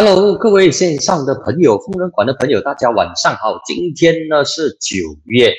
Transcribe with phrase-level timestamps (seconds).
[0.00, 3.60] Hello，各位线上的朋友，疯人馆的朋友，大家晚上好。
[3.66, 5.52] 今天呢是九月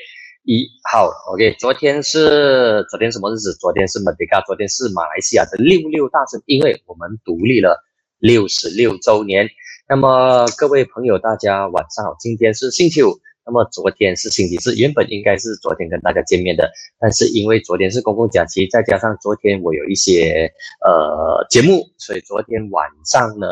[0.45, 3.53] 一号，OK，昨天是昨天什么日子？
[3.55, 7.83] 昨天是马迪卡，昨天是马来西亚的六六大顺，因为我们独立了
[8.17, 9.49] 六十六周年。
[9.89, 12.15] 那么各位朋友，大家晚上好。
[12.17, 13.19] 今天是星期五。
[13.49, 20.53] 那么昨天是星期四，原本应该是昨天跟大家见面的，但是因为昨天是公共假期，再加上昨天我有一些
[20.85, 23.47] 呃节目，所以昨天晚上呢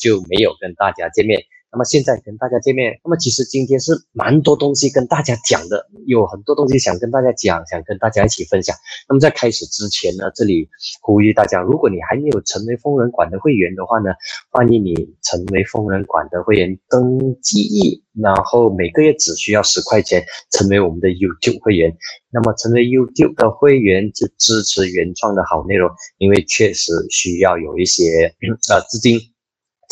[0.00, 1.38] 就没有跟大家见面。
[1.72, 8.76] 那么现在跟大家见面，那么其实今天是蛮多东西跟大家讲的，有很多东西想跟大家讲，想跟大家一起分享。
[9.08, 10.68] 那么在开始之前呢，这里
[11.00, 14.10] 呼吁大家，如果你还没有成为疯人馆的会员的话呢，
[14.50, 21.96] 欢迎你成为疯人馆的会员，登记，然后每个月只需要十块钱，成为我们的 YouTube 会员。
[22.30, 28.34] 那么成为 YouTube 的会员，就支持原创的好内容，因为确实需要有一些
[28.68, 29.31] 呃资金。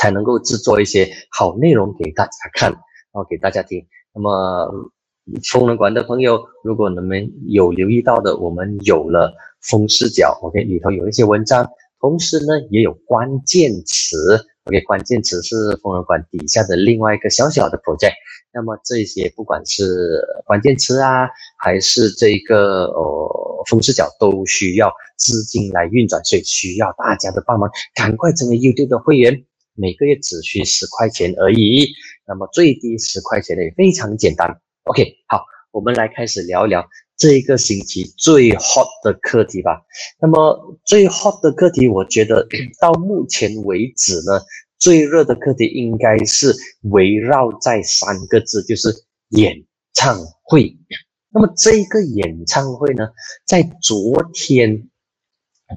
[0.01, 2.81] 才能够制作一些好内容给大家看，然
[3.13, 3.85] 后给大家听。
[4.15, 4.91] 那么，
[5.53, 11.69] 风人馆的朋友，如果你们有留意到的，我们有了风视角，OK，里头有一些文章，
[12.01, 18.15] 同时呢也有关键词，OK，关键词是风人馆底下的另外一个小小的 project。
[18.53, 21.29] 那么这些不管是关键词啊，
[21.59, 29.45] 还是这个呃风视角，都需要资金来运转，所以需要大家的帮忙，赶快成为 YouTube 的会员。
[29.75, 31.89] 每个月只需十块钱而已，
[32.27, 34.61] 那么最低十块钱的也非常简单。
[34.85, 39.81] OK，好，我们来开始聊一聊这一个星期最 hot 的课题吧。
[40.21, 42.47] 那么最 hot 的课题，我觉得
[42.81, 44.43] 到目前为止呢，
[44.79, 46.55] 最热的课题应该是
[46.91, 48.89] 围绕在三个字，就是
[49.31, 50.77] 演唱会。
[51.33, 53.09] 那么这个演唱会呢，
[53.47, 54.90] 在昨天。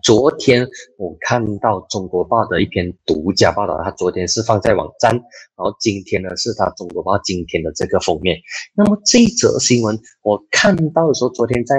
[0.02, 8.38] 昨天我看到中国报的一篇独家报道，它昨天是放在网站，然后今天呢是它中国报今天的这个封面。
[8.76, 11.76] 那么这则新闻我看到的时候，昨天在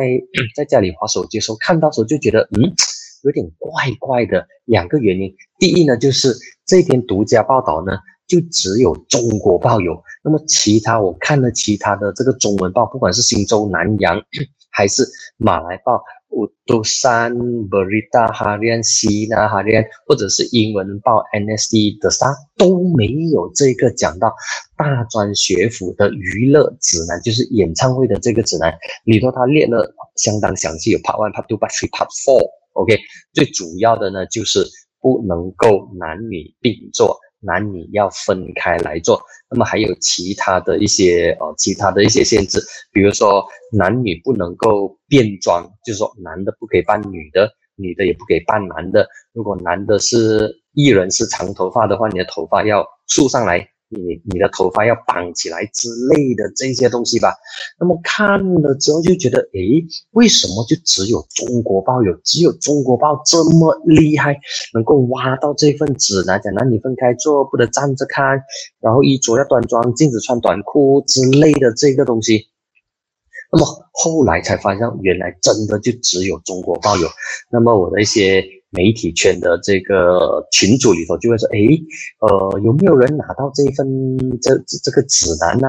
[0.55, 2.73] 在家里划手机的时候看到时候就觉得，嗯，
[3.25, 4.47] 有点怪怪的。
[4.65, 6.35] 两个原因，第一呢就是
[6.65, 7.93] 这篇独家报道呢
[8.29, 14.23] 就只有中国报有，那么其他我看了其他的这个中文报，不管是新洲南洋
[14.71, 15.05] 还是
[15.37, 16.01] 马来报。
[16.35, 17.33] 五都山、
[17.71, 24.35] Berita Harian、Sina Harian，或者是英文报 NSD 的啥都没有这个讲到
[24.77, 32.51] 大专学府的娱乐指南，就是演唱会的这个指南里头，他列了相当详细，有 Part One、Part Two、Part Three、Part Four。
[32.73, 32.99] OK，
[33.33, 34.67] 最主要的呢就是
[35.01, 37.17] 不能够男女并坐。
[37.45, 42.61] 男女要分开来做，那么还有其他的一些呃，其他的一些限制，
[42.93, 49.07] 比如说男女不能够变装，就是说男的不可以扮女的，女的也不可以扮男的。
[49.33, 53.74] 如果男的是艺人是长头发的话，你的头发要竖上来。
[53.95, 57.35] 你你的头发要绑起来之类的这些东西吧，
[57.79, 64.37] 那么看了之后就觉得，诶，为什么就只有中国报有，只有中国报这么厉害，
[64.73, 68.43] 能够挖到这份指南，讲男女分开坐，不得站着看，
[68.81, 72.49] 然后衣着要端庄，禁止穿短裤之类的这个东西。
[73.53, 77.09] 那么后来才发现，原来真的就只有中国报有。
[77.51, 78.45] 那么我的一些。
[78.75, 81.59] 媒体圈的这个群组里头就会说，哎，
[82.21, 83.87] 呃，有没有人拿到这份
[84.41, 85.69] 这这个指南呢？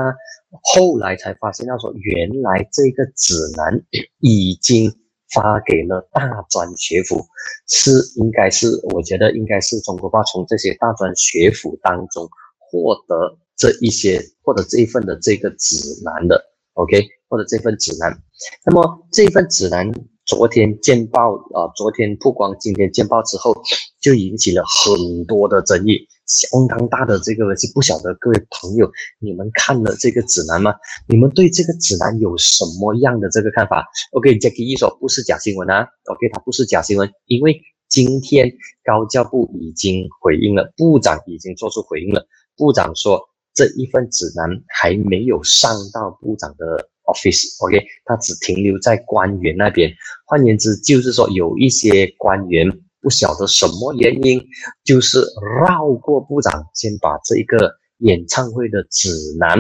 [0.74, 3.82] 后来才发现，到说原来这个指南
[4.20, 4.92] 已经
[5.34, 7.24] 发给了大专学府，
[7.68, 12.28] 是应该是，我觉得应该是中国报从这些大专学府当中
[12.58, 16.42] 获得这一些获得这一份的这个指南的
[16.74, 18.18] ，OK，或者这份指南。
[18.66, 19.92] 那么这份指南。
[20.26, 23.56] 昨天见报啊，昨天曝光，今天见报之后，
[24.02, 27.72] 就引起了很多的争议，相当大的这个问题。
[27.76, 30.74] 不晓得各位朋友，你们看了这个指南吗？
[31.08, 38.52] 你们对这个指南有什么样的这个看法？OK，Jackie 一说不是假新闻啊，OK，它不是假新闻，因为今天
[38.84, 42.26] 高教部已经回应了，部长已经做出回应了，
[42.58, 43.22] 部长说
[43.54, 46.90] 这一份指南还没有上到部长的。
[47.06, 49.92] Office，OK，它只停留在官员那边。
[50.26, 52.70] 换言之，就是说有一些官员
[53.02, 54.44] 不晓得什么原因，
[54.84, 55.24] 就是
[55.66, 59.10] 绕过部长，先把这一个演唱会的指
[59.40, 59.60] 南，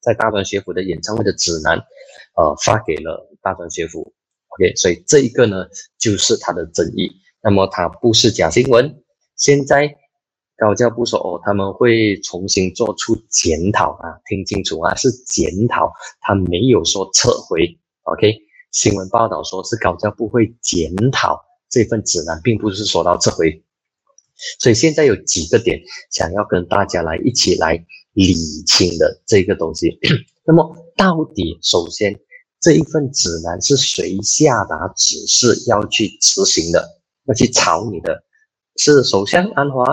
[0.00, 1.76] 在大专学府的演唱会的指南，
[2.36, 4.12] 呃，发给了大专学府。
[4.48, 5.66] OK，所以这一个呢，
[5.98, 7.10] 就是它的争议。
[7.42, 9.02] 那么它不是假新闻，
[9.36, 9.96] 现在。
[10.56, 17.78] 高教部说哦，他们会重新做出检讨啊，听清楚啊，是检讨，他没有说撤回。
[18.02, 18.34] OK，
[18.70, 23.62] 新闻报道说是高教部会检讨这份指南，并不是说到撤回。
[24.60, 25.80] 所以现在有几个点
[26.10, 28.34] 想要跟大家来一起来理
[28.66, 29.98] 清的这个东西。
[30.46, 32.14] 那么到底首先
[32.60, 38.22] 这一份指南是谁下达指示要去执行的，要去炒你的？
[38.76, 39.84] 是首相安华、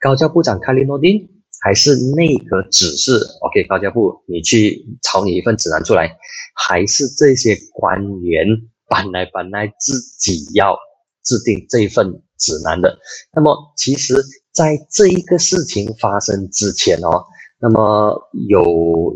[0.00, 1.28] 高教部长卡里诺丁，
[1.60, 6.16] 还是内阁指示？OK，高教部你去草拟一份指南出来，
[6.54, 8.46] 还是这些官员
[8.88, 10.76] 搬来搬来自己要
[11.24, 12.98] 制定这一份指南的？
[13.32, 14.14] 那么其实，
[14.52, 17.24] 在这一个事情发生之前哦，
[17.60, 19.14] 那么有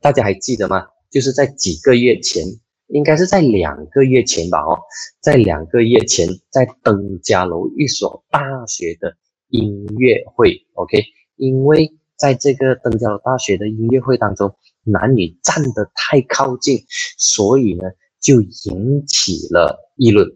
[0.00, 0.86] 大家还记得吗？
[1.10, 2.44] 就是在几个月前。
[2.90, 4.78] 应该是在两个月前吧，哦，
[5.20, 9.14] 在两个月前，在登嘉楼一所大学的
[9.48, 11.04] 音乐会，OK，
[11.36, 14.54] 因为在这个登嘉楼大学的音乐会当中，
[14.84, 16.84] 男女站得太靠近，
[17.16, 17.84] 所以呢，
[18.20, 20.26] 就引起了议论。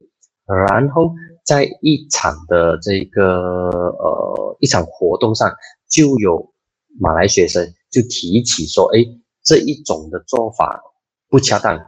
[0.46, 1.12] 然后
[1.44, 5.52] 在一场的这个呃一场活动上，
[5.88, 6.52] 就有
[7.00, 9.04] 马来学生就提起说，哎，
[9.42, 10.80] 这一种的做法
[11.28, 11.78] 不恰当。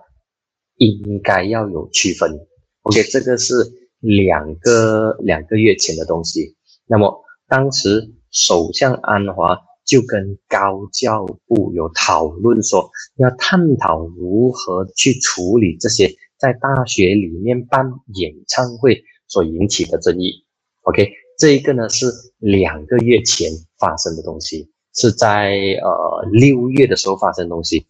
[0.79, 2.37] 应该要有区分
[2.83, 3.55] ，OK，这个是
[4.01, 6.57] 两个两个月前的东西。
[6.87, 17.85] 那么当时首相安华就跟高教部有讨论说，要探讨如何去处理这些在大学里面办
[18.15, 20.45] 演唱会所引起的争议。
[20.83, 22.07] OK，这一个呢是
[22.39, 25.53] 两个月前发生的东西，是在
[25.83, 27.87] 呃六月的时候发生东西。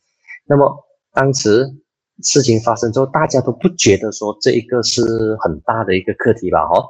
[0.46, 0.75] 那么
[1.12, 1.75] 当时。
[2.23, 5.02] 事情发生之后，大家都不觉得说这一个是
[5.41, 6.61] 很大的一个课题吧？
[6.61, 6.87] 哦，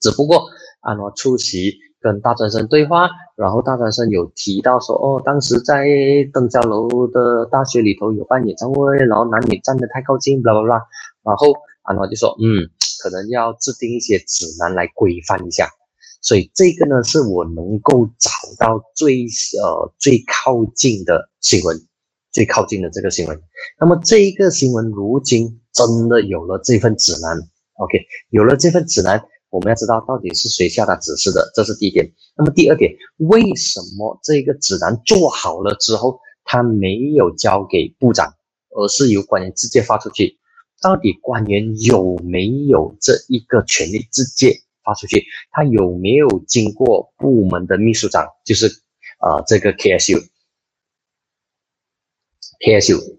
[0.00, 0.44] 只不过
[0.80, 5.86] 安诺出席跟大专生对话，然后大专生有提到说，哦，当时在
[6.32, 10.76] 登嘉楼的大学里头有办演唱会，然后男女站得太靠近，巴拉巴拉，
[11.22, 12.68] 然后安诺就说，嗯，
[13.02, 15.68] 可能要制定一些指南来规范一下。
[16.22, 19.26] 所以这个呢，是我能够找到最
[19.62, 21.76] 呃最靠近的新闻。
[22.32, 23.36] 最靠近的这个新闻，
[23.80, 27.36] 那么这一个新闻如今真的有了这份指南
[27.74, 27.98] ，OK，
[28.28, 32.10] 有了这份指南，我们要知道到底是谁下达指示的，这是第一点。
[32.36, 38.32] 那么第二点，为什么这个指南做好了之后，他没有交给部长，
[38.70, 40.38] 而是由官员直接发出去？
[40.80, 45.26] 到底官员有没有这一个权利直接发出去？
[45.50, 48.68] 他有没有经过部门的秘书长，就是
[49.18, 50.28] 啊这个 KSU？KSU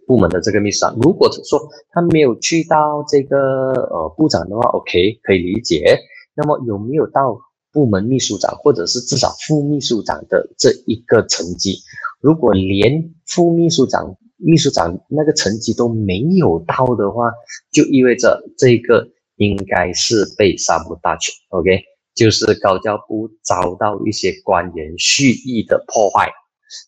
[0.07, 3.37] 部门的这个秘书长，如果说他没有去到这个
[3.73, 5.99] 呃部长的话，OK 可以理解。
[6.41, 7.39] 那么有没有到
[7.71, 11.77] 部门秘书长，或者是至少副秘书长的这一个层级？
[12.19, 17.31] 如果连副秘书长、秘书长那个层级都没有到的话，
[17.71, 21.31] 就意味着这个应该是被杀不大去。
[21.49, 21.83] OK，
[22.15, 26.31] 就是高教部遭到一些官员蓄意的破坏。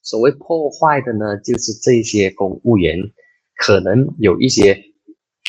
[0.02, 2.98] 所谓破坏的呢，就是这些公务员
[3.56, 4.84] 可能有一些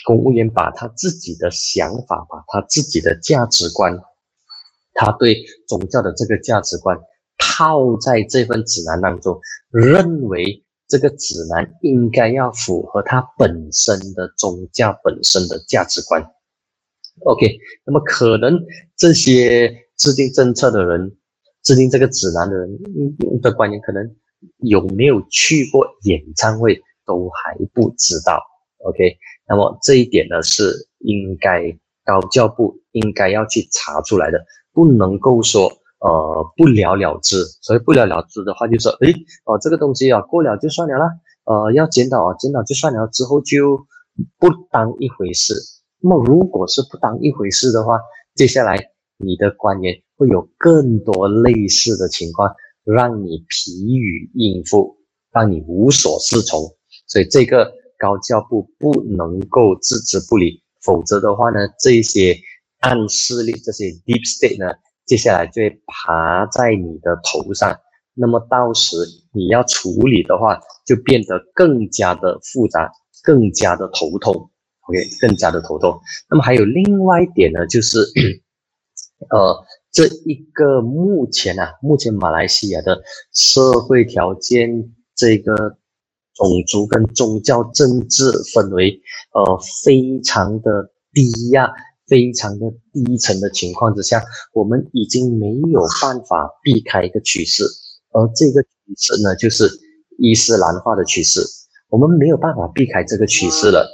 [0.05, 3.99] 公务员把他自己的想法，把他自己的价值观，
[4.93, 6.99] 他对宗教的这个价值观
[7.39, 9.41] 套在这份指南当中，
[9.71, 16.25] 认为这个指南应该要符合他本身的宗教本身的价值观。
[17.25, 18.59] OK，那么可能
[18.97, 21.17] 这些制定政策的人、
[21.63, 22.79] 制定这个指南的人
[23.41, 24.15] 的官员可能。
[24.59, 28.43] 有没有去过演唱会都还不知道
[28.85, 29.17] ，OK？
[29.47, 31.63] 那么这一点呢是应该
[32.05, 34.39] 高教部应该要去查出来的，
[34.73, 35.71] 不能够说
[36.01, 37.45] 呃不了了之。
[37.61, 39.13] 所以不了了之的话，就说诶
[39.45, 41.07] 哦这个东西啊过了就算了啦，
[41.45, 43.87] 呃要检讨啊检讨就算了，之后就
[44.39, 45.55] 不当一回事。
[46.01, 47.99] 那么如果是不当一回事的话，
[48.35, 48.79] 接下来
[49.19, 52.55] 你的官员会有更多类似的情况。
[52.87, 54.99] 让你疲于应付，
[55.33, 56.61] 让你无所适从，
[57.07, 57.73] 所以这个
[58.05, 62.37] 高教部不能够置之不理，否则的话呢，这些
[62.81, 64.75] 暗势力、这些 deep state 呢，
[65.07, 67.75] 接下来就会爬在你的头上，
[68.13, 68.97] 那么到时
[69.33, 72.93] 你要处理的话，就变得更加的复杂，
[73.23, 74.35] 更加的头痛
[74.89, 75.99] ，OK，更加的头痛。
[76.29, 78.01] 那么还有另外一点呢，就是，
[79.33, 79.65] 呃。
[79.95, 83.01] 这一个目前啊，目前马来西亚的
[83.33, 85.79] 社会条件，这个
[86.35, 89.01] 种族跟宗教政治氛围，
[89.33, 91.71] 呃，非常的低呀，
[92.07, 94.23] 非常的低层的情况之下，
[94.53, 97.65] 我们已经没有办法避开一个趋势，
[98.13, 99.69] 而这个趋势呢，就是
[100.19, 101.41] 伊斯兰化的趋势，
[101.89, 103.89] 我们没有办法避开这个趋势了，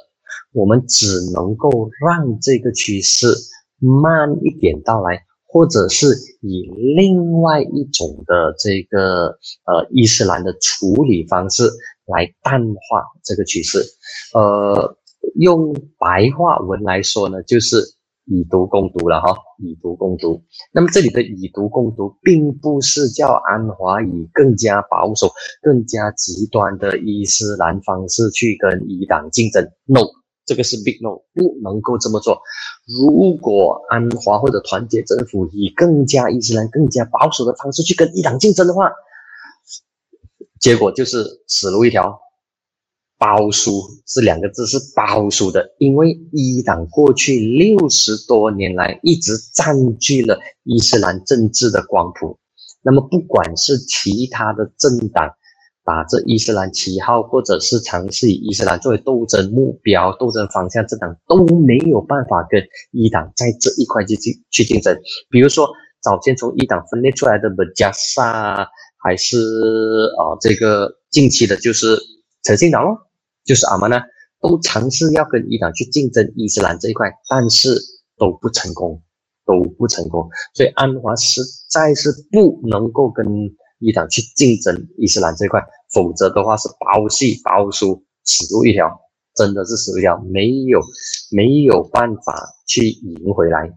[0.52, 3.26] 我们只能够让这个趋势
[3.78, 5.20] 慢一点到来。
[5.52, 6.06] 或者是
[6.42, 11.68] 以另外一种的这个呃伊斯兰的处理方式
[12.10, 13.78] 来淡化这个趋势，
[14.34, 14.96] 呃，
[15.36, 17.76] 用白话文来说呢，就是
[18.26, 20.42] 以毒攻毒了哈，以毒攻毒。
[20.72, 25.30] 那么这里的以毒攻毒，并不是叫安华以更加保守、
[25.62, 30.00] 更加极端的伊斯兰方式去跟伊党竞争，no。
[30.46, 32.40] 这个是 big no，不能够这么做。
[32.88, 38.90] 如果安华或者团结政府以更加伊斯兰、更加保守的方式去跟伊朗竞争的话，
[40.60, 42.16] 结果就是死路一条，
[43.18, 45.74] 包输是两个字，是包输的。
[45.78, 52.38] 因为伊朗过去六十多年来一直占据了伊斯兰政治的光谱，
[52.82, 55.28] 那么不管是其他的政党。
[55.82, 62.62] 打着伊斯兰旗号，或者是尝试以伊斯兰作为斗争目标、斗争方向，这党都没有办法跟
[62.92, 64.96] 一党在这一块去竞去竞争。
[65.30, 65.68] 比如说，
[66.00, 68.68] 早先从一党分裂出来的本加萨，
[69.02, 69.38] 还是
[70.18, 71.98] 啊这个近期的就是
[72.42, 72.96] 诚信党咯，
[73.44, 74.00] 就是阿曼呢，
[74.40, 77.76] 都尝试要跟伊党去竞争伊斯兰这一块，但是
[78.16, 79.02] 都不成功，
[79.44, 80.28] 都不成功。
[80.54, 83.26] 所以安华实在是不能够跟。
[83.82, 85.58] 伊党去竞争伊斯兰这一块，
[85.94, 88.94] 否则的话是包戏包输，死路一条，
[89.34, 90.82] 真的是死路一条，没有
[91.34, 93.72] 没有办法去赢回来，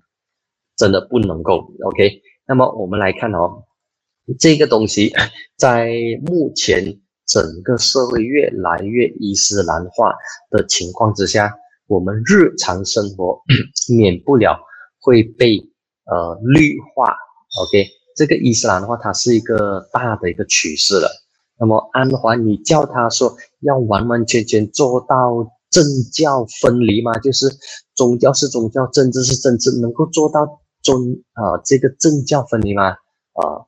[0.76, 1.72] 真的不能够。
[1.86, 3.64] OK，那么我们来看哦，
[4.40, 5.14] 这个东西
[5.58, 5.92] 在
[6.26, 10.14] 目前整个社会越来越伊斯兰化
[10.50, 11.54] 的情况之下，
[11.88, 13.42] 我们日常生活
[13.90, 14.60] 免不了
[15.00, 15.58] 会被
[16.06, 17.16] 呃绿化。
[17.62, 17.88] OK。
[18.16, 21.10] 这个伊斯兰的话，它是一个大的一个趋势了。
[21.58, 27.18] 那么安华，你叫他说要完完全全做到政教分离吗？
[27.18, 27.48] 就是
[27.96, 30.46] 宗教是宗教，政治是政治，能够做到
[30.84, 31.02] 宗
[31.32, 32.92] 啊这个政教分离吗？
[32.92, 33.66] 啊，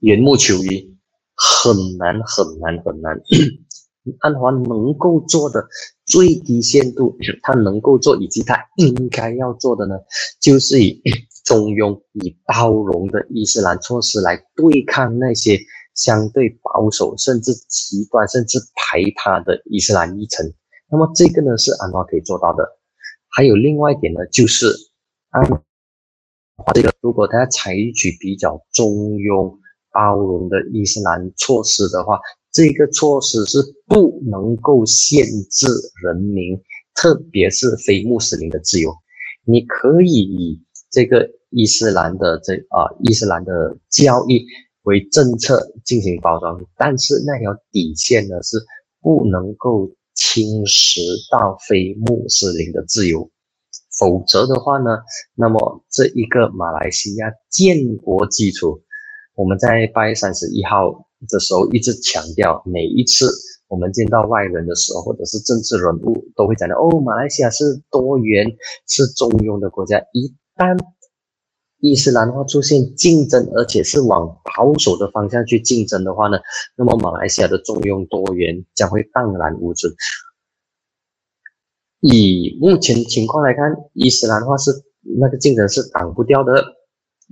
[0.00, 0.96] 缘木求鱼，
[1.34, 3.20] 很难很难很难。
[4.20, 5.66] 安华能够做的
[6.04, 9.94] 最低限度，他能够做以及他应该要做的呢，
[10.40, 11.02] 就是以。
[11.42, 15.58] 中庸以包容的伊斯兰措施来对抗那些
[15.96, 20.46] 相对保守甚至极端甚至排他的伊斯兰议程，
[20.88, 22.62] 那么这个呢是安华可以做到的。
[23.30, 24.66] 还有另外一点呢，就是
[25.30, 25.60] 安华
[26.72, 29.58] 这个如果他采取比较中庸
[29.92, 32.18] 包容的伊斯兰措施的话，
[32.52, 35.66] 这个措施是不能够限制
[36.02, 36.60] 人民，
[36.94, 38.94] 特别是非穆斯林的自由。
[39.44, 41.28] 你可以以这个。
[41.52, 44.46] 伊斯兰的这啊，伊斯兰的教义
[44.84, 48.56] 为政策进行包装，但是那条底线呢是
[49.02, 53.28] 不能够侵蚀到非穆斯林的自由，
[53.98, 54.98] 否则的话呢，
[55.34, 58.80] 那么这一个马来西亚建国基础，
[59.34, 63.30] 我们在八月三十一号的时候一直强调，每一次
[63.68, 68.46] 我们见到外人的时候，或者是政治人物，都会讲到哦，马来西亚是多元、
[68.86, 70.76] 是中庸的国家，一旦
[71.78, 76.38] 伊斯兰化出现竞争，而且是往保守的方向去竞争的话呢，
[76.76, 79.90] 那么马来西亚的中庸多元将会荡然无存。
[82.00, 84.70] 以目前情况来看，伊斯兰化是
[85.18, 86.79] 那个竞争是挡不掉的。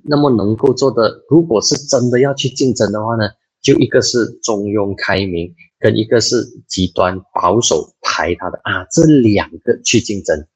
[0.05, 3.25] 那么能够做的，如果是真的要去竞争的话呢，
[3.62, 10.47] 就一个是中庸开明，跟一个是极端保守排他的啊，这两个去竞争。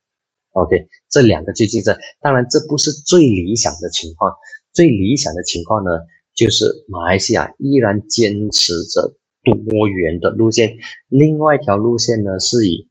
[0.52, 4.32] OK，这两个去竞争，当然这不是最理想的情况。
[4.72, 5.90] 最理想的情况呢，
[6.34, 10.76] 就是马来西亚依然坚持着多元的路线，
[11.08, 12.86] 另外一条路线呢是以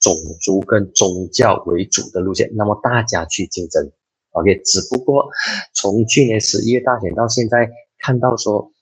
[0.00, 2.50] 种族跟宗教为主的路线。
[2.54, 3.90] 那么大家去竞争
[4.32, 5.30] ，OK，只不过
[5.74, 8.72] 从去年十一月大选到现在，看到说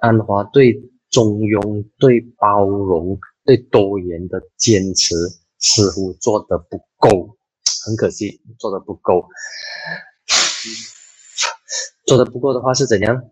[0.00, 0.74] 安华对
[1.10, 5.14] 中庸、对包容、对多元的坚持。
[5.62, 7.36] 似乎做的不够，
[7.84, 9.28] 很可惜，做的不够。
[12.06, 13.22] 做的不够的话是怎样？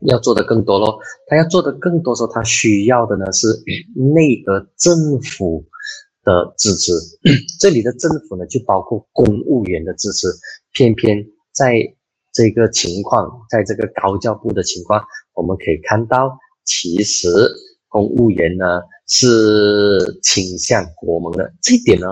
[0.00, 0.98] 要做的更多咯。
[1.26, 3.48] 他要做的更多时候，他需要的呢是
[3.94, 5.66] 内阁政府
[6.26, 6.92] 的支持。
[7.60, 10.26] 这里的政府呢，就包括公务员的支持。
[10.72, 11.78] 偏偏在
[12.34, 15.02] 这个情况，在这个高教部的情况，
[15.32, 17.28] 我们可以看到，其实
[17.88, 18.82] 公务员呢。
[19.08, 22.06] 是倾向国盟的这一点呢，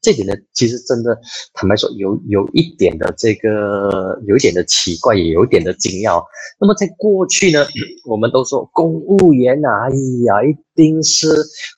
[0.00, 1.18] 这点呢，其实真的
[1.52, 6.22] 坦白说，有有一点的这个，有一点的奇怪，也有一点的惊讶。
[6.58, 7.66] 那么在过去呢，
[8.08, 9.90] 我们都说公务员啊，哎
[10.24, 11.28] 呀，一定是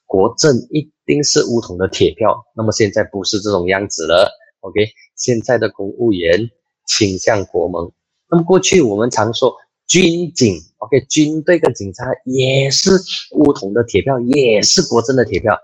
[0.06, 2.34] 国政，一定是乌统的铁票。
[2.56, 4.30] 那么现在不是这种样子了
[4.61, 4.87] ，OK？
[5.16, 6.49] 现在的公务员
[6.87, 7.90] 倾向国盟。
[8.30, 9.52] 那么过去我们常说
[9.87, 12.90] 军警，OK，军队跟警察也是
[13.32, 15.56] 乌统的铁票，也是国政的铁票，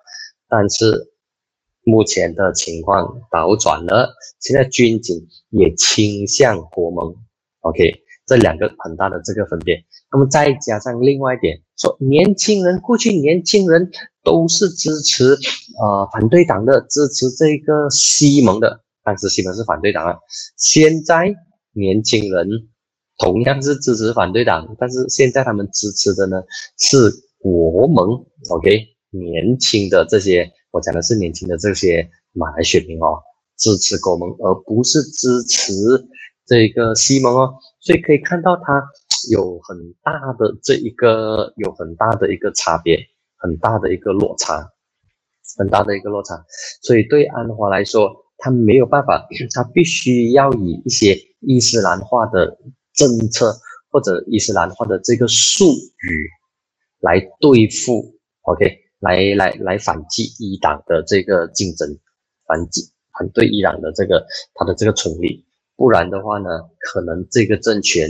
[0.48, 1.12] 但是
[1.84, 7.14] 目前的情况倒转了，现在军警也倾向国盟
[7.60, 9.76] ，OK，这两个很大的这个分别。
[10.12, 13.90] 那么再加上另外一点，说年轻人过去年轻人
[14.24, 15.36] 都是支持
[15.80, 20.16] 呃反对党的，支持这个西蒙的，当时西蒙是反对党啊。
[20.56, 21.32] 现在
[21.72, 22.48] 年轻人
[23.20, 26.42] 同样是支持反对党，但是现在他们支持的呢
[26.78, 27.08] 是
[27.38, 28.10] 国盟
[28.48, 33.20] ，OK，年轻的这些，我讲的是年轻的这些马来选民哦，
[33.56, 35.72] 支持国盟，而不是支持
[36.46, 38.82] 这个西蒙哦，所以可以看到他。
[39.30, 42.98] 有很大的这一个，有很大的一个差别，
[43.36, 44.66] 很大的一个落差，
[45.58, 46.42] 很大的一个落差。
[46.80, 52.56] 所以对安华来说，他没有办法，他必须要以一些伊斯兰化的
[53.00, 53.56] 政策
[53.90, 56.28] 或者伊斯兰化的这个术语
[57.00, 61.88] 来对付，OK，来来来反击伊朗的这个竞争，
[62.46, 62.82] 反击
[63.16, 65.44] 反对伊朗的这个他的这个存立。
[65.76, 68.08] 不然的话呢，可能这个政权。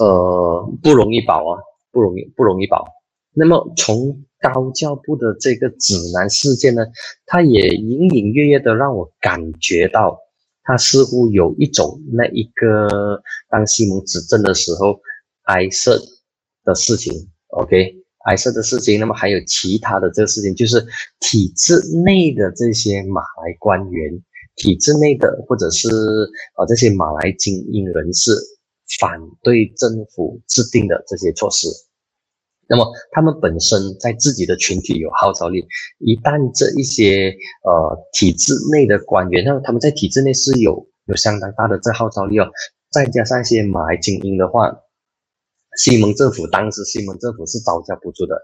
[0.00, 2.84] 呃，不容易保啊，不容易，不容易保。
[3.32, 6.82] 那么从高教部的这个指南事件呢，
[7.26, 10.18] 它也隐隐约约的让我感觉到，
[10.64, 14.98] 他似乎有一种那一个当西蒙执政的时候
[15.44, 15.98] 挨设
[16.64, 17.12] 的事情
[17.48, 17.94] ，OK，
[18.26, 18.98] 挨设的事情。
[18.98, 20.84] 那么还有其他的这个事情，就是
[21.20, 24.22] 体制内的这些马来官员，
[24.56, 28.32] 体制内的或者是呃这些马来精英人士。
[29.00, 31.66] 反对政府制定的这些措施，
[32.68, 35.64] 那么他们本身在自己的群体有号召力。
[35.98, 42.48] 一旦这一些呃体制内的官员，那他们在体制内是有有相当大的这号召力哦。
[42.90, 44.72] 再加上一些马来精英的话，
[45.76, 48.40] 西蒙政府当时西蒙政府是招架不住的。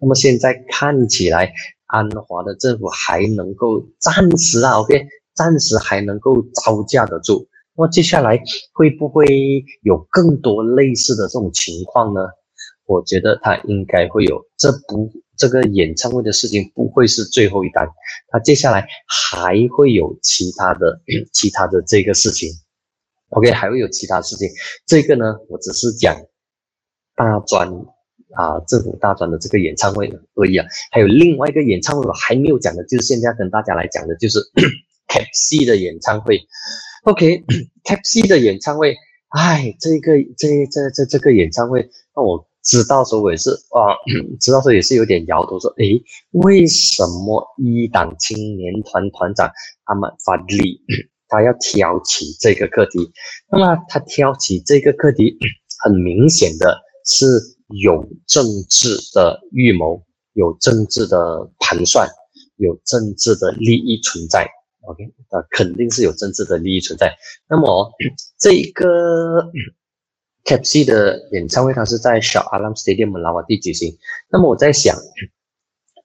[0.00, 1.52] 那么现在看起来，
[1.86, 7.48] 安华的政府还能够暂时啊，OK，暂时还能够招架得住。
[7.76, 8.40] 那么接下来
[8.72, 12.20] 会不会有更多类似的这种情况呢？
[12.86, 17.88] 我觉得他应该会有，这不这个演唱会的事情不会是最后一单，
[18.28, 21.00] 他接下来还会有其他的
[21.32, 22.50] 其他的这个事情。
[23.30, 24.48] OK，还会有其他事情。
[24.86, 26.14] 这个呢，我只是讲
[27.16, 27.68] 大专
[28.34, 30.66] 啊，政府大专的这个演唱会而已啊。
[30.92, 34.38] 还有另外一个演唱会我还没有讲的，就是现在跟大家来讲的，就是
[35.08, 36.38] Cap C 的演唱会。
[37.04, 38.94] OK，Cap C 的演唱会，
[39.30, 43.92] 哎，这个这这这这个演唱会，那我知道时候也是啊，
[44.40, 45.84] 知道时候也是有点摇头，说，哎，
[46.30, 49.50] 为什么一党青年团团长
[49.84, 50.80] 阿曼法利
[51.28, 53.10] 他要挑起这个课题？
[53.50, 55.36] 那么他挑起这个课题，
[55.84, 57.26] 很明显的是
[57.82, 62.08] 有政治的预谋，有政治的盘算，
[62.56, 64.48] 有政治的利益存在。
[64.86, 67.14] OK，那肯定是有政治的利益存在。
[67.48, 67.90] 那么
[68.38, 69.50] 这一个
[70.44, 73.96] Cap C 的演唱会，它是在小阿 m Stadium 拉瓦蒂举行。
[74.30, 74.96] 那么我在想，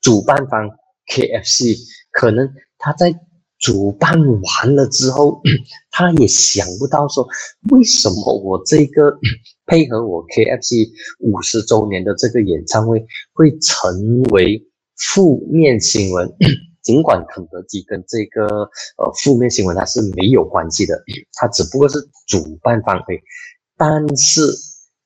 [0.02, 0.70] 主办方
[1.08, 1.78] KFC
[2.12, 3.14] 可能他在
[3.58, 5.42] 主办完了之后，
[5.92, 7.28] 他也想不到说，
[7.72, 9.12] 为什么我这个
[9.68, 16.34] 配合我 KFC 五十周年的这个演唱会会成为负面新闻。
[16.82, 18.46] 尽管肯德基跟这个
[18.98, 23.22] 呃负面新闻它是没有关系的，它只不过是主办方会，
[23.80, 24.42] 但是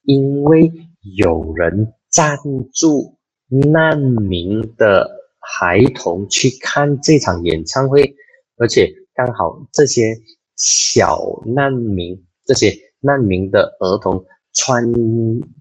[0.02, 0.70] 因为
[1.16, 2.38] 有人赞
[2.74, 5.10] 助难民的
[5.40, 8.16] 孩童去看这场演唱会，
[8.58, 10.14] 而且刚好这些
[10.58, 14.26] 小难民、这些难民的儿童。
[14.56, 14.84] 穿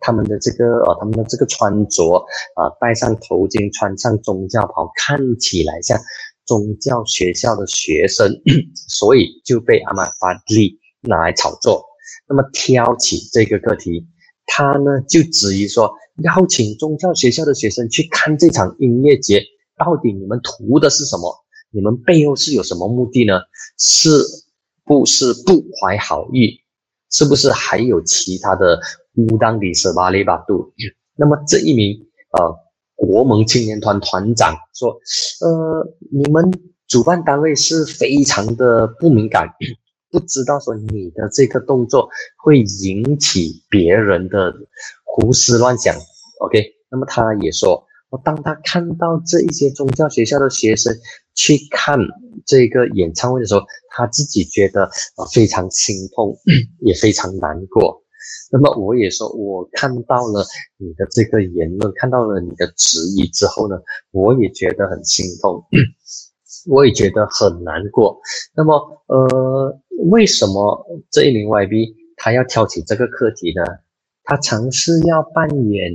[0.01, 2.23] 他们的这个呃，他们的这个穿着
[2.55, 5.99] 啊，戴上头巾，穿上宗教袍，看起来像
[6.45, 8.31] 宗教学校的学生，
[8.87, 11.83] 所以就被阿玛法利拿来炒作。
[12.29, 14.07] 那么挑起这个课题，
[14.47, 15.93] 他呢就质疑说，
[16.25, 19.43] 邀请宗教学校的学生去看这场音乐节，
[19.77, 21.35] 到底你们图的是什么？
[21.71, 23.41] 你们背后是有什么目的呢？
[23.79, 24.23] 是
[24.85, 26.61] 不是不怀好意？
[27.11, 28.81] 是不是还有其他的
[29.15, 30.73] 乌当里斯巴利巴杜？
[31.17, 31.95] 那么这一名
[32.31, 32.57] 呃
[32.95, 34.91] 国盟青年团团长说，
[35.41, 36.51] 呃，你们
[36.89, 39.47] 主办单位是非常的不敏感，
[40.13, 44.55] 不知道说你的这个动作会引起别人的
[45.05, 45.97] 胡思乱想。
[46.41, 47.85] OK，那么他也说，
[48.23, 50.95] 当他看到这一些宗教学校的学生
[51.35, 51.99] 去看
[52.45, 54.85] 这个演唱会的时候，他自己觉得
[55.17, 56.37] 啊非常心痛，
[56.85, 58.03] 也非常难过。
[58.51, 60.45] 那么我也说，我看到了
[60.77, 63.77] 你的这个言论，看到了你的质疑之后呢，
[64.11, 65.65] 我也觉得很心痛，
[66.69, 68.21] 我也觉得很难过。
[68.55, 68.75] 那么，
[69.07, 73.63] 呃，为什么这一名 YB 他要挑起这个课题呢？
[74.25, 75.93] 他尝试要扮演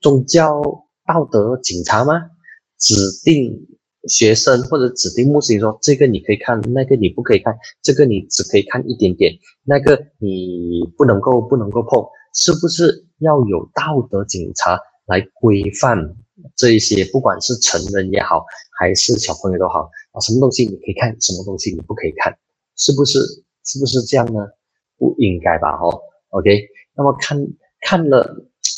[0.00, 0.62] 宗教
[1.06, 2.30] 道德警察吗？
[2.78, 3.66] 指定。
[4.08, 9.32] 学生或者指定牧师说：“这个你可以看，那个你不可以看，这个你只可以看一点点，
[9.64, 15.98] 那个你不能够不能够碰，是不是要有道德警察来规范
[16.56, 17.04] 这一些？
[17.06, 18.44] 不管是成人也好，
[18.78, 22.36] 还是小朋友都好啊，什么东西你可以看，什么东西你不可以看，
[22.76, 23.20] 是不是？
[23.64, 24.40] 是不是这样呢？
[24.98, 25.70] 不应该吧？
[25.80, 27.38] 哦，OK，那么看
[27.80, 28.20] 看了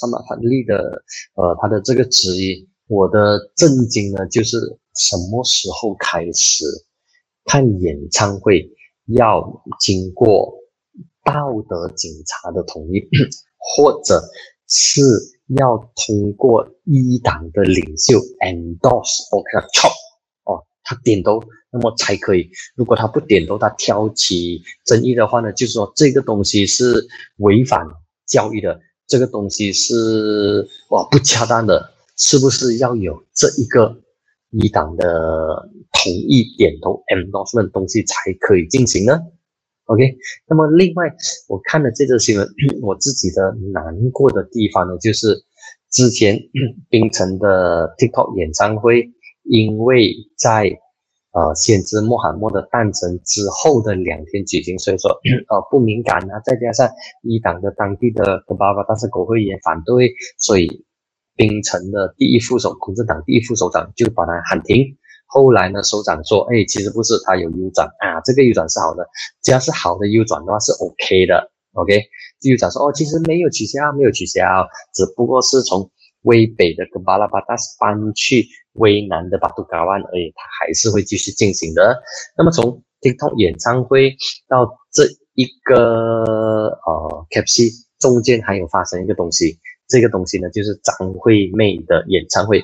[0.02, 1.02] 阿马凡利的
[1.34, 4.58] 呃他的这个指引，我的震惊呢就是。”
[4.98, 6.64] 什么时候开始
[7.44, 8.68] 看演唱会
[9.16, 10.52] 要经过
[11.24, 11.32] 道
[11.68, 13.08] 德警察的同意，
[13.56, 14.20] 或者
[14.66, 15.00] 是
[15.56, 19.88] 要通过一党的领袖 endorse，OK，操，
[20.44, 22.50] 哦，他点头，那么才可以。
[22.76, 27.06] 如果他不点头，他挑起争议的话呢，就是说这个东西是
[27.38, 27.86] 违反
[28.26, 34.00] 教育的，这个东西是哇不恰当的，是不是要有这一个？
[34.50, 39.20] 一党的同意点头 endorsement 东西才可以进行呢
[39.88, 41.12] ？OK，那么另外
[41.48, 42.46] 我看了这则新闻，
[42.80, 45.34] 我自己的难过的地方呢，就是
[45.90, 46.38] 之前
[46.88, 49.10] 槟城的 TikTok 演唱会，
[49.42, 50.70] 因为在
[51.32, 55.10] 呃先知穆罕默德诞辰之后的两天举行，所以说
[55.50, 56.88] 呃不敏感啊，再加上
[57.22, 60.84] 一党的当地的爸爸，但是国会也反对，所以。
[61.38, 64.97] 槟城的第一副手，共产党第一副首长就把他喊停。
[65.28, 69.06] 后来呢，首长说：“哎，其实不是，他有 U 转啊，这个 U 转是好的，
[69.42, 71.50] 只要是好的 U 转的话是 OK 的。
[71.74, 72.02] OK，
[72.40, 74.42] 就长说：哦，其实没有取消，没有取消，
[74.94, 75.88] 只不过是从
[76.22, 82.02] 威北的格巴拉巴达斯搬去威南的巴杜嘎湾而已，他还是会继续进行的。
[82.36, 84.16] 那么从 TikTok 演唱会
[84.48, 85.74] 到这一个
[86.86, 92.62] 呃 KFC 中间还有发生一个东西。”这个东西呢，就是张惠妹的演唱会，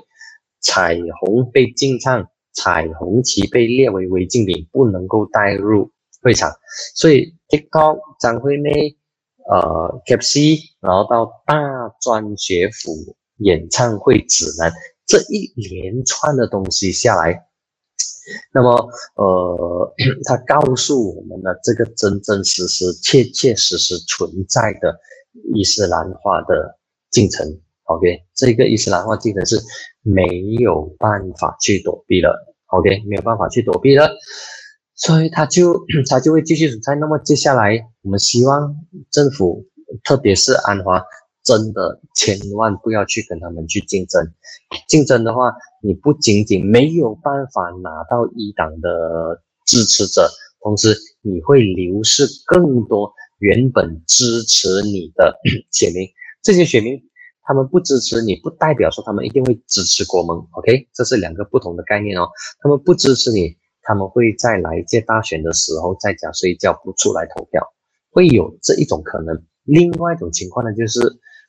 [0.60, 5.90] 彩虹被禁唱，彩虹旗被列为违禁品，不能够带入
[6.22, 6.50] 会场。
[6.94, 8.96] 所以 TikTok 张惠妹，
[9.50, 11.54] 呃，KFC，然后到大
[12.00, 14.72] 专学府演唱会指南
[15.06, 17.46] 这一连串的东西下来，
[18.52, 24.98] 那么呃， 他告诉我们的这个真真实实、切切实实存在的
[25.54, 26.78] 伊斯兰化的。
[27.10, 27.46] 进程
[27.84, 29.60] ，OK，这个伊斯兰化进程是
[30.02, 30.26] 没
[30.58, 32.34] 有办法去躲避了
[32.66, 34.10] ，OK，没有办法去躲避了，
[34.94, 36.94] 所以他就 他就会继续存在。
[36.94, 38.74] 那么接下来，我们希望
[39.10, 39.64] 政府，
[40.04, 41.02] 特别是安华，
[41.42, 44.32] 真的千万不要去跟他们去竞争。
[44.88, 50.28] 竞争的话，你不仅仅没有办法拿到一党的支持者，
[50.62, 55.38] 同时你会流失更多原本支持你的
[55.70, 56.08] 选民。
[56.42, 57.00] 这些选民，
[57.46, 60.38] 他们不支持你，不代表说他们一定会支持国盟。
[60.52, 62.26] OK，这是两个不同的概念哦。
[62.60, 67.62] 他们不支持你，他们会在来届大选的时候在家睡觉，不出来投票，
[68.10, 69.44] 会有这一种可能。
[69.64, 71.00] 另外一种情况呢，就是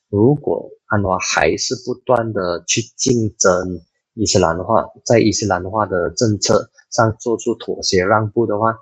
[0.09, 3.81] 如果安华还是不断的去竞争
[4.15, 8.75] 伊斯兰的话，在伊斯兰的话的政策上做出妥协让步的话，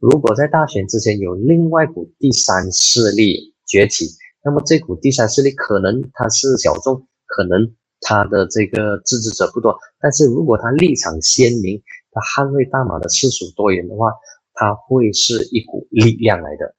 [0.00, 4.06] 如果在大选之前有另外一股第三势力崛起。
[4.46, 11.82] 那么这股第三势力可能他是小众，可能他的这个支持者不多，但是如果他立场鲜明，
[12.12, 14.12] 他捍卫大马的次数多元的话，
[14.54, 16.76] 他会是一股力量来的，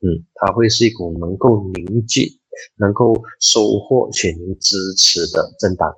[0.00, 2.38] 嗯，他会是一股能够凝聚、
[2.76, 5.92] 能够收获选民支持的政党。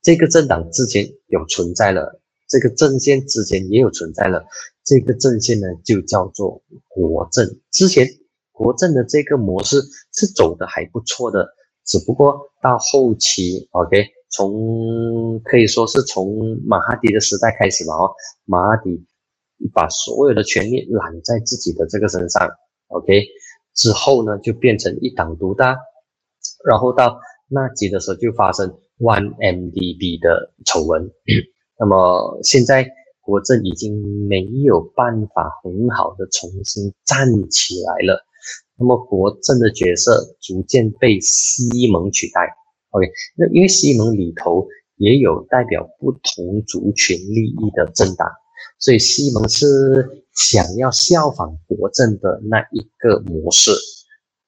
[0.00, 4.46] 这个政党之前有存在了，这个阵线之前也有存在了，
[4.84, 8.08] 这个阵线呢就叫做国政，之前。
[8.60, 9.80] 国政的这个模式
[10.12, 11.48] 是走的还不错的，
[11.86, 18.12] 只不过到后期，OK，从可以说是从马哈迪的时代开始嘛，哦，
[18.44, 19.02] 马哈迪
[19.72, 22.46] 把所有的权力揽在自己的这个身上
[22.88, 23.24] ，OK，
[23.74, 25.74] 之后呢就变成一党独大，
[26.68, 27.18] 然后到
[27.48, 28.68] 那集的时候就发生
[28.98, 31.10] One MDB 的丑闻，
[31.80, 32.86] 那么现在
[33.22, 38.26] 国政已经没有办法很好的重新站起来了。
[38.80, 42.40] 那么国政的角色逐渐被西蒙取代。
[42.90, 44.66] OK，那因为西蒙里头
[44.96, 48.26] 也有代表不同族群利益的政党，
[48.78, 53.70] 所以西蒙是想要效仿国政的那一个模式，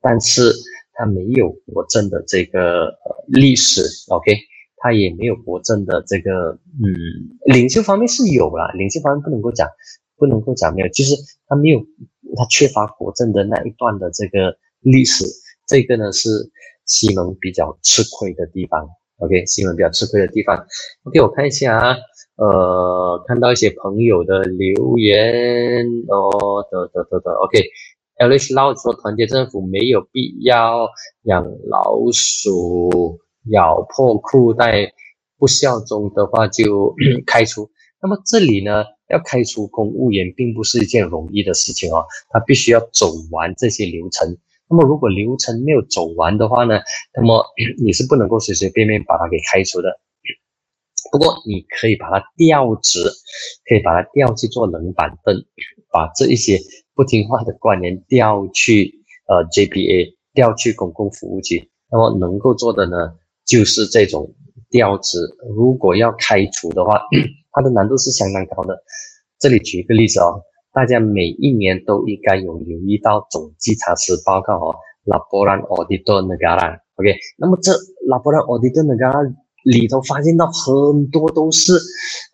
[0.01, 0.53] 但是
[0.95, 4.37] 他没有国政的这个呃历史，OK，
[4.79, 9.69] 他也没有国政的这个嗯领袖方面是有啦，领袖方面不能够讲，
[10.17, 11.15] 不能够讲没有，就是
[11.47, 11.79] 他没有
[12.37, 15.25] 他缺乏国政的那一段的这个历史，
[15.67, 16.29] 这个呢是
[16.87, 18.89] 西蒙比较吃亏的地方。
[19.19, 20.67] OK，西蒙比较吃亏的地方。
[21.05, 21.97] OK，我看一下啊，
[22.37, 27.31] 呃，看到一些朋友的留言哦，得得得得。
[27.33, 30.89] OK，Alice Lau 说，团结政府没有必要
[31.23, 34.93] 养老鼠咬破裤带，
[35.39, 36.95] 不效忠的话就
[37.27, 37.71] 开除。
[38.01, 44.37] 那么这里呢，要开除公务员并不是一件容易的事情哦，他必须要走完这些流程。
[44.69, 46.81] 那么如果流程没有走完的话呢，
[47.15, 47.45] 那么
[47.79, 50.01] 你是不能够随随便便把他给开除的。
[51.11, 53.05] 不过你可以把他调职，
[53.69, 55.37] 可以把他调去做冷板凳，
[55.91, 56.59] 把这一些
[56.95, 58.95] 不听话的官员调去
[59.29, 61.69] 呃 JPA，调去公共服务局。
[61.91, 62.97] 那么能够做的呢，
[63.45, 64.33] 就是这种
[64.71, 65.19] 调职。
[65.55, 67.03] 如果要开除的话，
[67.53, 68.83] 它的难度是相当高的。
[69.39, 70.43] 这里举一个例子哦。
[70.75, 77.73] 大家每一年都应该有留意到总稽查师报告哦，Laporan Auditor Negara，OK，那么这
[78.09, 79.35] Laporan Auditor Negara
[79.65, 81.75] 里头发现到很多都是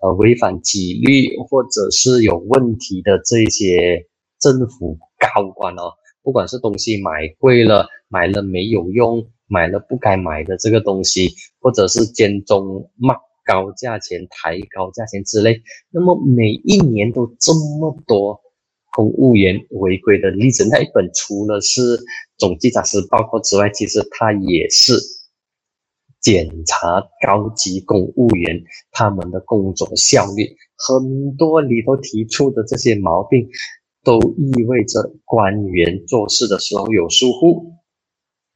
[0.02, 4.06] 呃违反纪律或者是有问题的这些
[4.38, 5.90] 政府高官哦，
[6.22, 13.16] 不管是东西买贵了，买了没有用，买了不该买的这个东西，或者是间中骂。
[13.48, 18.38] 高价钱抬高价钱之类，那么每一年都这么多
[18.92, 20.68] 公务员违规的例子。
[20.68, 21.98] 那一本除了是
[22.36, 24.92] 总稽查师报告之外，其实它也是
[26.20, 30.44] 检查高级公务员他们的工作效率。
[30.76, 33.48] 很多里头提出的这些毛病，
[34.04, 37.72] 都意味着官员做事的时候有疏忽，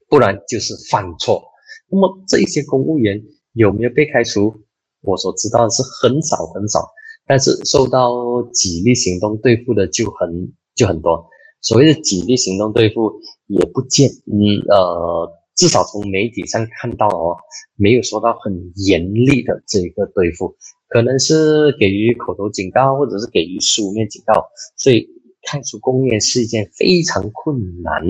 [0.06, 1.42] 不然就是犯错。
[1.88, 3.22] 那么这些公务员
[3.54, 4.54] 有没有被开除？
[5.02, 6.88] 我所知道的是很少很少，
[7.26, 11.24] 但是受到纪律行动对付的就很就很多。
[11.60, 13.12] 所谓的纪律行动对付，
[13.46, 17.36] 也不见，嗯呃，至少从媒体上看到哦，
[17.76, 20.56] 没有说到很严厉的这个对付，
[20.88, 24.44] 可能是给予口头警告，或者是给予书面警告。
[24.76, 25.06] 所以
[25.48, 28.02] 开除公务员是一件非常困难，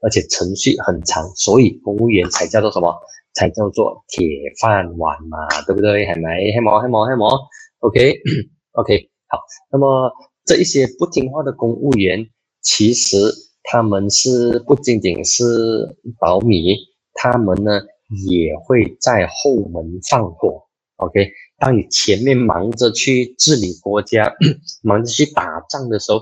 [0.00, 2.94] 而且程序很长，所以公务员才叫做什么？
[3.34, 4.26] 才叫做铁
[4.60, 6.04] 饭碗嘛，对不对？
[6.06, 6.52] 系咪？
[6.52, 6.80] 系冇？
[6.80, 7.06] 系冇？
[7.08, 7.38] 系冇
[7.80, 9.38] ？OK，OK，好。
[9.70, 10.12] 那么
[10.44, 12.26] 这一些不听话的公务员，
[12.60, 13.16] 其实
[13.62, 15.44] 他们是不仅仅是
[16.18, 16.76] 保米，
[17.14, 17.80] 他们呢
[18.26, 20.62] 也会在后门放火。
[20.96, 24.32] OK，当你前面忙着去治理国家，
[24.84, 26.20] 忙着去打仗的时候，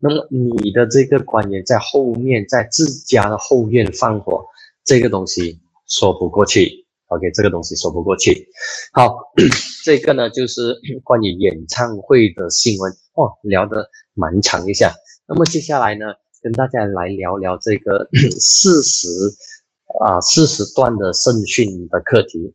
[0.00, 4.46] 那么你的这个官员在后面，在自家的后院放火，
[4.84, 5.58] 这个东西。
[5.92, 6.70] 说不过去
[7.08, 8.48] ，OK，这个东西说不过去。
[8.94, 9.14] 好，
[9.84, 10.74] 这个呢就是
[11.04, 14.90] 关于演唱会的新闻哦，聊得蛮长一下。
[15.28, 16.06] 那么接下来呢，
[16.40, 18.08] 跟大家来聊聊这个
[18.40, 19.08] 四十
[20.00, 22.54] 啊四十段的圣训的课题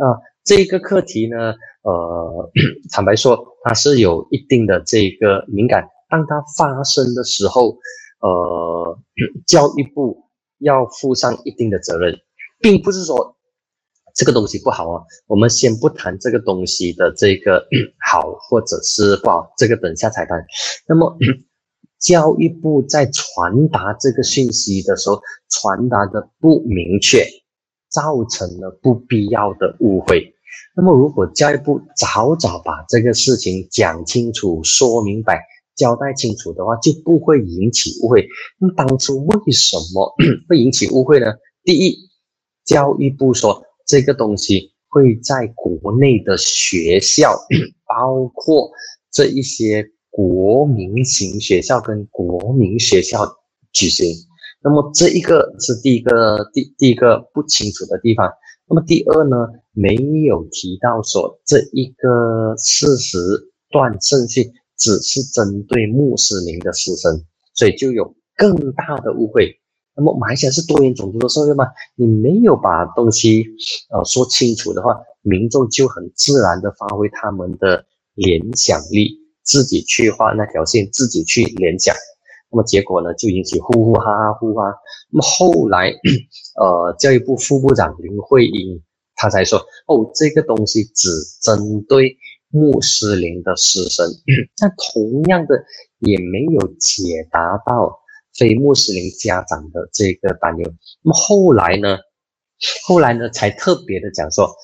[0.00, 0.18] 啊。
[0.44, 2.50] 这个课题呢，呃，
[2.90, 5.88] 坦白说，它是有一定的这个敏感。
[6.10, 7.78] 当它发生的时候，
[8.20, 8.98] 呃，
[9.46, 10.18] 教育部
[10.58, 12.14] 要负上一定的责任。
[12.64, 13.36] 并不是说
[14.14, 17.62] 这个东西不好啊，我们先不谈这个东西的这个
[18.10, 20.42] 好或者是不好，这个等下才谈。
[20.88, 21.14] 那么
[22.00, 27.26] 教育部在传达这个信息的时候，传达的不明确，
[27.90, 30.32] 造成了不必要的误会。
[30.74, 35.42] 那么如果教育部早早把这个事情讲清楚、说明白、
[35.76, 38.26] 交代清楚的话，就不会引起误会。
[38.58, 40.14] 那当初为什么
[40.48, 41.26] 会引起误会呢？
[41.62, 42.13] 第一。
[42.64, 47.36] 教育部说，这个东西会在国内的学校，
[47.86, 48.70] 包括
[49.10, 53.26] 这一些国民型学校跟国民学校
[53.72, 54.06] 举行。
[54.62, 58.30] 那么这一个是第一个第第一个不清楚的地方。
[58.66, 59.36] 那么第二呢，
[59.72, 63.18] 没有提到说这一个事实
[63.70, 67.22] 段顺序只是针对穆斯林的师生，
[67.52, 69.60] 所以就有更大的误会。
[69.96, 71.66] 那么马来西亚是多元种族的社会吗？
[71.94, 73.46] 你没有把东西
[73.90, 79.10] 呃说清楚的话，民众就很自然的发挥他们的联想力，
[79.42, 81.94] 自己去画那条线，自己去联想。
[82.50, 84.74] 那么结果呢，就引起呼呼哈哈呼哈。
[85.10, 85.92] 那么后来，
[86.60, 88.82] 呃，教育部副部长林慧英
[89.16, 91.08] 他才说哦，这个东西只
[91.40, 92.16] 针对
[92.50, 94.06] 穆斯林的师生，
[94.56, 95.64] 但同样的
[95.98, 98.00] 也没有解答到
[98.36, 100.74] 非穆斯林家长的这个担忧。
[101.02, 101.98] 那么后来呢？
[102.86, 104.54] 后来呢，才特别的讲说，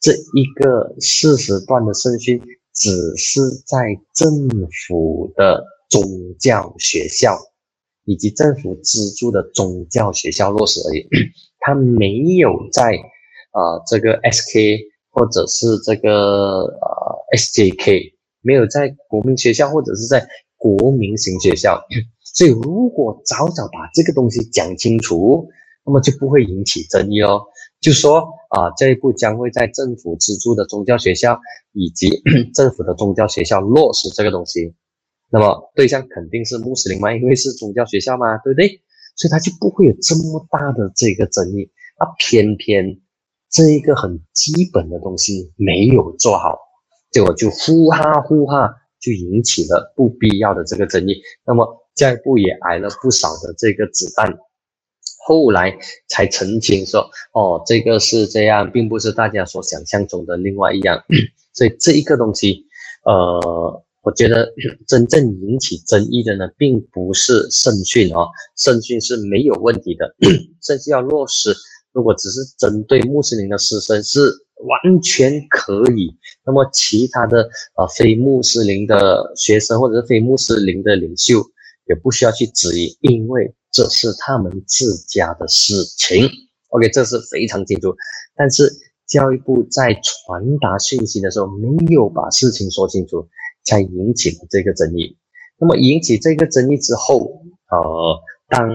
[0.00, 2.40] 这一个四十段的圣训
[2.74, 4.30] 只是在政
[4.86, 6.02] 府的宗
[6.38, 7.38] 教学校
[8.04, 11.08] 以及政府资助的宗教学校落实而已，
[11.60, 12.92] 他没有在
[13.52, 14.78] 呃这个 SK
[15.10, 18.12] 或者是这个呃 SJK
[18.42, 21.82] 没有在国民学校或者是在国民型学校，
[22.34, 25.48] 所以如果早早把这个东西讲清楚。
[25.84, 27.40] 那么就不会引起争议哦。
[27.80, 28.18] 就说
[28.50, 31.40] 啊，这一步将会在政府资助的宗教学校
[31.72, 32.10] 以及
[32.52, 34.74] 政府的宗教学校落实这个东西。
[35.30, 38.68] 那么对象肯定是穆斯林嘛，因为是宗教学校嘛，对不对？
[39.16, 41.70] 所以他就不会有这么大的这个争议。
[41.96, 43.00] 啊，偏偏
[43.50, 46.58] 这一个很基本的东西没有做好，
[47.10, 48.68] 结果就呼哈呼哈
[49.00, 51.14] 就引起了不必要的这个争议。
[51.46, 51.66] 那么
[51.98, 54.38] 下一步也挨了不少的这个子弹。
[55.26, 55.76] 后来
[56.08, 61.04] 才澄清说，哦，这个是这样，并不是大家所想象中的另外一样。
[61.52, 62.64] 所以这一个东西，
[63.04, 64.50] 呃，我觉得
[64.88, 70.14] 真正引起争议的呢，并不是圣训哦，圣训是没有问题的，
[70.62, 71.54] 甚至要落实。
[71.92, 74.20] 如果只是针对穆斯林的师生是
[74.64, 76.14] 完全可以，
[76.46, 77.42] 那么其他的
[77.76, 81.42] 呃非穆斯林的学生或者是非穆斯林的领袖
[81.88, 83.54] 也不需要去质疑，因为。
[83.70, 86.26] 这是他们自家的事情
[86.70, 87.94] ，OK，这是非常清楚。
[88.34, 88.72] 但是
[89.06, 93.28] 教育部在传达讯息的时候没有把事情说清楚，
[93.64, 95.14] 才引起了这个争议。
[95.58, 98.70] 那么引起这个争议之后，呃，当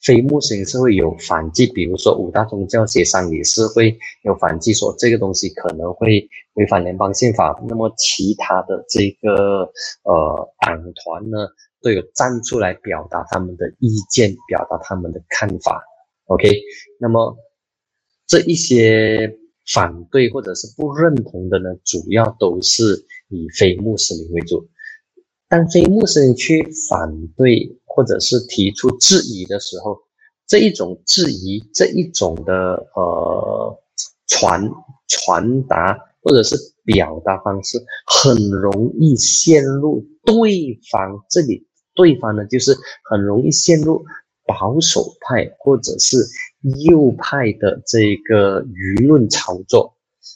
[0.00, 7.60] 非穆斯林社会有反击，比如说五大宗教协商理事会有反击，说这个东西可能会违反联邦宪法。
[7.68, 9.68] 那么其他的这个
[10.04, 11.48] 呃党团呢？
[11.80, 15.82] 都有站出来表达他们的意见，表达他们的看法。
[16.26, 16.50] OK，
[17.00, 17.36] 那么
[18.26, 19.34] 这一些
[19.72, 24.68] 反对或者是不认同的呢，主要都是以非穆斯林为主。
[25.48, 29.98] 当非穆斯林去反对或者是提出质疑的时候，
[30.46, 32.52] 这一种质疑，这一种的
[32.94, 33.78] 呃
[34.26, 34.70] 传
[35.06, 41.67] 传达或者是表达方式，很容易陷入对方这里。
[41.98, 42.72] 对方呢，就是
[43.10, 44.04] 很容易陷入
[44.46, 46.16] 保守派或者是
[46.86, 49.92] 右派的这个舆论操作。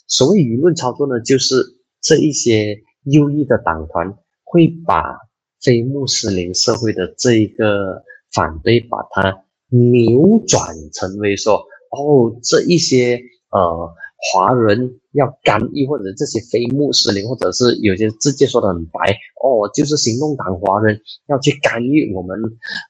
[0.07, 1.63] 所谓舆论操作呢，就是
[2.01, 5.17] 这一些右翼的党团会把
[5.61, 11.55] 非穆斯林社会的这一个反对，把它扭转成为说，
[11.91, 13.21] 哦，这一些
[13.51, 13.95] 呃。
[14.31, 18.99] 华人要干预，或者这些非穆斯林，或者是有些直接说的很白
[19.43, 22.39] 哦，就是行动党华人要去干预我们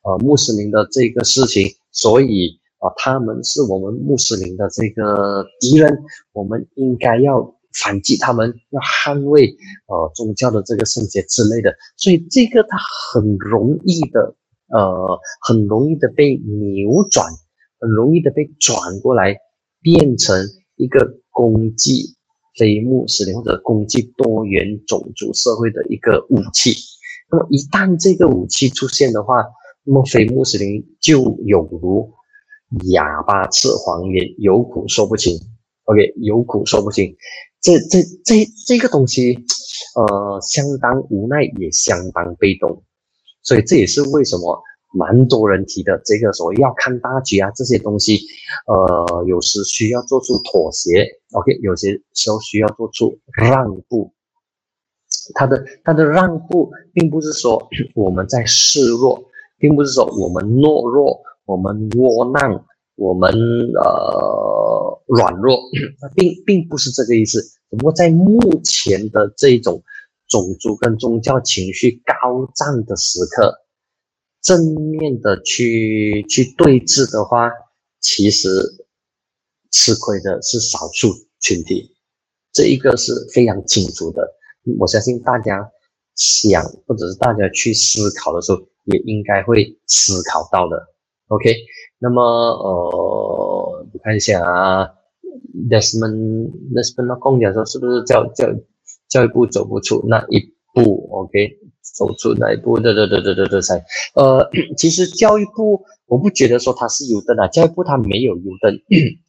[0.04, 9.48] 呃穆斯林的这个事情，所以啊，他们是我们穆斯林的这个敌人，我们应该要反击他们，要捍卫
[9.88, 12.78] 呃宗教的这个圣洁之类的，所以这个它
[13.12, 14.36] 很容易的
[14.70, 17.26] 呃，很容易的被扭转，
[17.80, 19.36] 很容易的被转过来
[19.82, 21.23] 变成一个。
[21.34, 22.16] 攻击
[22.58, 26.74] 非穆斯林或者攻击多元种族社会的一个武器，
[27.30, 29.44] 那么一旦这个武器出现的话，
[29.84, 32.14] 那么非穆斯林就有如
[32.94, 35.38] 哑巴吃黄连，有苦说不清。
[35.86, 37.14] OK，有苦说不清，
[37.60, 39.38] 这这这这个东西，
[39.96, 42.84] 呃，相当无奈，也相当被动，
[43.42, 44.64] 所以这也是为什么。
[44.94, 48.20] 蛮多人提的这个所谓要看大局啊，这些东西，
[48.68, 54.14] 呃，有时需要做出妥协，OK，有些时候需要做出让步。
[55.34, 59.24] 他的他的让步，并不是说 我们在示弱，
[59.58, 62.64] 并不是说我们懦弱，我们窝囊，
[62.96, 65.58] 我们呃软弱，
[66.16, 67.42] 并并不是这个意思。
[67.42, 69.82] 只不过在目前的这种
[70.28, 73.63] 种族跟宗教情绪高涨的时刻。
[74.44, 77.50] 正面的去去对峙的话，
[78.02, 78.50] 其实
[79.72, 81.08] 吃亏的是少数
[81.40, 81.96] 群体，
[82.52, 84.36] 这一个是非常清楚的。
[84.78, 85.72] 我相信大家
[86.16, 90.88] 想或者是大家去思考的时候，也应该会思考到的。
[91.30, 91.56] OK，
[91.98, 94.90] 那么呃，我看一下啊
[95.70, 98.54] ，Desmond，Desmond 那公讲说是不是教教
[99.08, 101.63] 教育部走不出那一步？OK。
[101.94, 103.76] 走出那一步，对对对对对对才，
[104.16, 108.76] 呃，其实教育部我不觉得说它是优等啊，教育部它没有优等，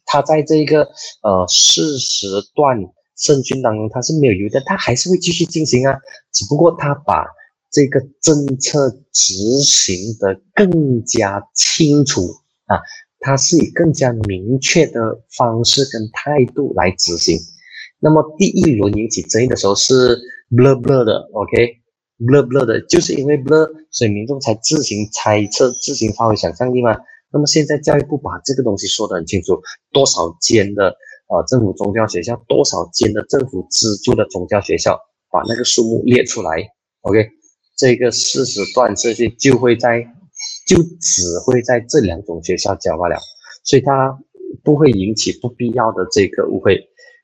[0.05, 0.81] 它在这个
[1.21, 2.77] 呃事实段
[3.17, 5.95] 圣训当中它是没有优等，它还是会继续进行啊，
[6.33, 7.25] 只不过它把
[7.71, 12.21] 这个政策执行的更加清楚
[12.65, 12.79] 啊，
[13.19, 17.37] 它是以更加明确的方式跟态度来执行。
[17.99, 20.17] 那么第一轮引起争议的时候是
[20.51, 21.77] blur blur 的，OK
[22.19, 26.95] blur 的，就是因为 blur，所以民众才自行猜测、自行发挥想象力嘛。
[27.31, 29.59] 那么现在教育部把这个东西说得很清楚，
[29.91, 30.95] 多少间的
[31.27, 34.97] 呃政府宗教学校，多少间的政府资助的宗教学校，
[35.29, 36.51] 把那个数目列出来
[37.01, 37.27] ，OK，
[37.75, 40.01] 这个事实断这些就会在，
[40.65, 43.17] 就只会在这两种学校教罢了，
[43.65, 44.17] 所以它
[44.63, 46.79] 不会引起不必要的这个误会。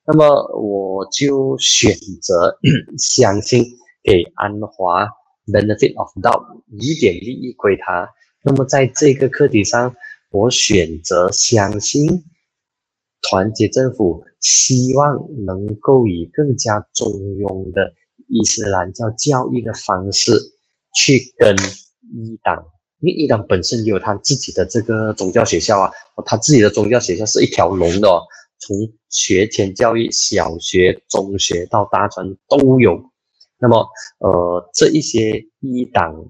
[0.05, 0.25] 那么
[0.57, 2.57] 我就选择
[2.97, 3.63] 相信
[4.03, 5.07] 给安华
[5.47, 8.09] benefit of doubt，一点利益归他。
[8.43, 9.95] 那么在这个课题上，
[10.31, 12.23] 我选择相信
[13.21, 17.93] 团结政府，希望能够以更加中庸的
[18.27, 20.31] 伊斯兰教教育的方式
[20.95, 21.55] 去跟
[22.13, 22.65] 一党，
[22.99, 25.91] 因为一党本身也有他自己的这个宗教学校啊，
[26.25, 28.07] 他自己的宗教学校是一条龙的。
[28.07, 28.21] 哦。
[28.63, 28.77] 从
[29.09, 33.11] 学前教育，小学、中学到大专都有。
[33.62, 33.88] 那么，
[34.18, 36.26] 呃，这一些一党、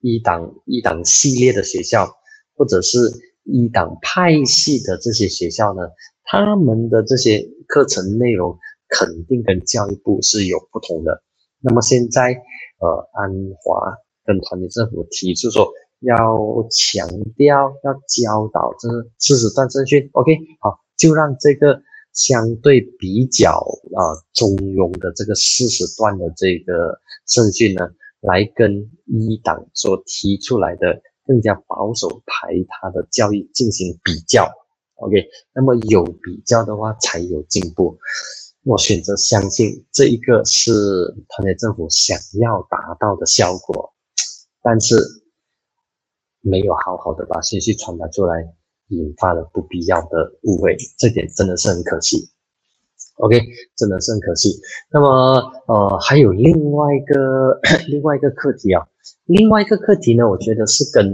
[0.00, 2.08] 一党、一党系列的学校，
[2.56, 2.98] 或者是
[3.42, 5.82] 一党派系的这些学校呢，
[6.24, 8.56] 他们的这些课程内容
[8.88, 11.22] 肯定跟教育部是有不同的。
[11.60, 12.32] 那么现在，
[12.78, 13.30] 呃，安
[13.60, 13.92] 华
[14.24, 15.68] 跟团结政府提出说，
[16.00, 16.16] 要
[16.70, 20.08] 强调要教导这知识断正训。
[20.12, 20.78] OK，好。
[20.96, 21.78] 就让这个
[22.16, 23.50] 相对比较
[23.94, 24.02] 啊
[24.32, 27.88] 中庸的这个四十段的这个圣训呢，
[28.20, 34.50] 来跟一党所提出来的更加保守排他的教育进行比较。
[34.94, 37.98] OK，那么有比较的话才有进步。
[38.64, 40.72] 我选择相信这一个是
[41.28, 43.92] 团结政府想要达到的效果，
[44.62, 44.96] 但是
[46.40, 48.54] 没有好好的把信息传达出来。
[48.88, 52.28] 引发了不必要的误会，这点真的是很可惜。
[53.16, 53.40] OK，
[53.76, 54.50] 真的是很可惜。
[54.90, 57.58] 那么，呃，还有另外一个
[57.88, 58.86] 另外一个课题啊，
[59.24, 61.06] 另外一个课题呢，我觉得是跟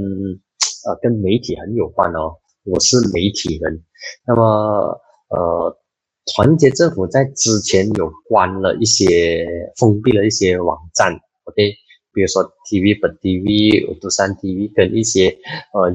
[0.84, 2.36] 呃跟媒体很有关哦。
[2.64, 3.82] 我是媒体人，
[4.26, 5.00] 那么
[5.30, 5.76] 呃，
[6.34, 9.46] 团结政府在之前有关了一些
[9.76, 11.12] 封闭了一些网站
[11.44, 11.72] ，OK，
[12.12, 15.36] 比如说 TV 本 TV、独山 TV 跟一些
[15.72, 15.90] 呃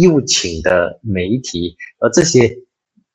[0.00, 0.20] 又。
[0.24, 2.56] 请的媒体，而这些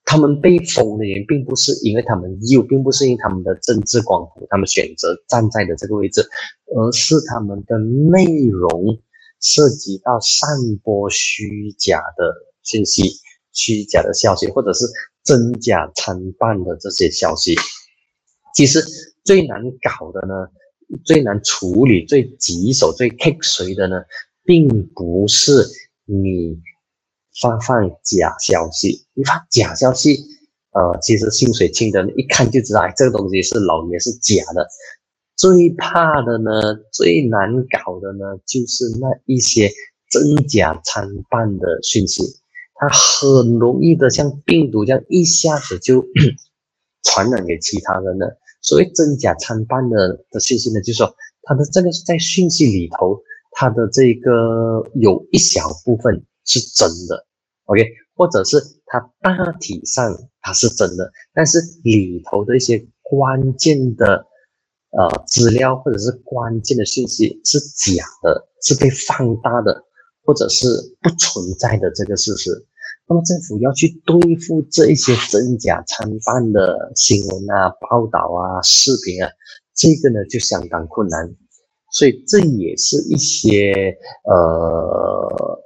[0.06, 6.22] 他们被封的原因，并不是因为他们又，并不是因为他们的政治光谱，他们选择站在的这个位置，
[6.76, 9.00] 而是他们的内容
[9.40, 10.50] 涉及到散
[10.84, 13.04] 播虚假的信息、
[13.54, 14.86] 虚假的消息，或者是
[15.24, 17.56] 真假参半的这些消息。
[18.54, 18.84] 其实
[19.24, 20.34] 最难搞的呢，
[21.04, 24.04] 最难处理、最棘手、最棘谁的呢，
[24.44, 25.66] 并不是。
[26.08, 26.58] 你
[27.42, 30.18] 发放假消息，你发假消息，
[30.72, 34.66] 呃，其实心水清的一看就知道，哎，这个东西是老爷是假的。
[35.36, 36.52] 最怕的呢，
[36.94, 39.70] 最难搞的呢，就是那一些
[40.10, 42.24] 真假参半的讯息，
[42.76, 46.04] 它很容易的像病毒这样一下子就
[47.04, 48.40] 传染给其他人了。
[48.62, 53.22] 所谓真假参半的的信息呢，就是说它的这个在讯息里头。
[53.60, 57.26] 它的这个有一小部分是真的
[57.66, 57.84] ，OK，
[58.16, 64.24] 或者是它大体上它是真的，但是里头的一些关键的
[64.92, 69.84] 呃资料或者是关键的信息是假的，是被放大的，
[70.24, 70.68] 或者是
[71.02, 72.52] 不存在的这个事实。
[73.08, 79.32] 那么政府要去对付这一些真假参半的新闻啊、报道啊、视频啊，
[79.74, 81.36] 这个呢就相当困难。
[81.92, 85.64] 所以这也是一些呃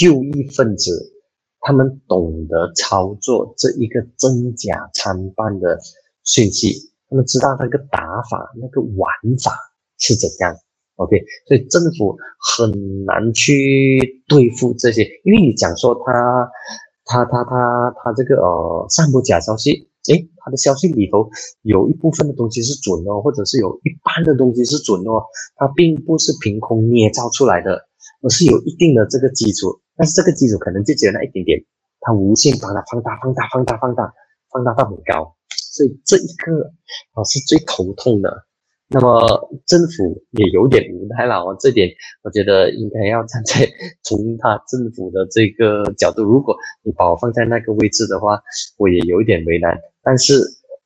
[0.00, 1.12] 右翼分子，
[1.60, 5.78] 他们懂得操作这一个真假参半的
[6.24, 9.08] 讯息，他们知道那个打法、那个玩
[9.42, 9.52] 法
[9.98, 10.54] 是怎样。
[10.96, 11.16] OK，
[11.46, 12.16] 所以政府
[12.56, 16.50] 很难去对付这些，因为你讲说他、
[17.04, 19.88] 他、他、他、他这个呃散布假消息。
[20.08, 21.30] 诶，他的消息里头
[21.62, 25.10] 有一部分的东西是准的，或者是有一半的东西是准的，
[25.56, 27.88] 它并不是凭空捏造出来的，
[28.22, 29.80] 而是有一定的这个基础。
[29.96, 31.64] 但是这个基础可能就只有那一点点，
[32.00, 34.12] 它无限把它放大、放大、放大、放大、
[34.52, 35.34] 放大到很高。
[35.48, 36.70] 所以这一个
[37.14, 38.44] 啊是最头痛的。
[38.88, 41.88] 那么政府也有点无奈了哦，这点
[42.22, 43.66] 我觉得应该要站在
[44.02, 48.38] 从他政府的这个角度，如果你把我放在那个位置的话，
[48.76, 49.80] 我也有一点为难。
[50.04, 50.34] 但是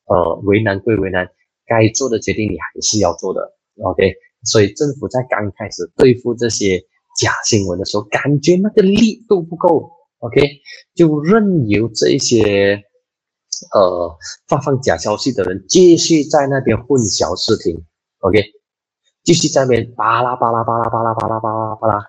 [0.07, 1.27] 呃，为难归为难，
[1.67, 3.41] 该做的决定你还是要做的
[3.83, 4.13] ，OK。
[4.45, 6.79] 所以政府在刚开始对付这些
[7.19, 10.41] 假新闻的时候，感觉那个力度不够，OK，
[10.95, 12.83] 就任由这些。
[13.73, 14.17] 呃，
[14.47, 17.83] 发放假消息的人继续在那边混淆视听
[18.19, 18.41] ，OK，
[19.25, 21.99] 继续在那边巴拉巴拉巴拉巴拉巴拉巴拉巴拉。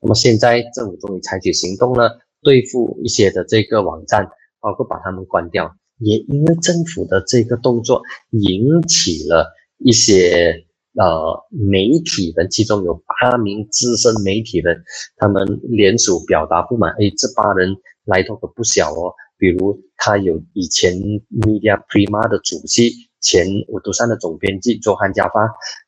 [0.00, 4.24] 那么现在政府终于采取行动了，对付一些的这个网站，
[4.60, 5.74] 包括把他们关掉。
[5.98, 10.64] 也因为政府的这个动作，引起了一些
[10.98, 14.82] 呃媒体人，其中有八名资深媒体人，
[15.16, 16.92] 他们联署表达不满。
[16.92, 19.14] 哎，这八人来头可不小哦。
[19.36, 20.94] 比如他有以前
[21.28, 25.40] Media Prima 的主席，前五都山的总编辑周汉加发。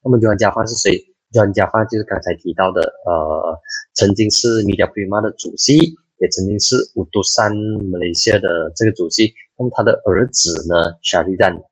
[0.03, 0.99] 那么周汉加发是谁？
[1.33, 3.59] 周汉加发就是刚才提到的，呃，
[3.95, 5.79] 曾经是 Media Prima 的主席，
[6.19, 7.55] 也曾经是五都山
[7.91, 9.33] 马来西亚的这个主席。
[9.59, 11.63] 那么他的儿子呢，小利赞，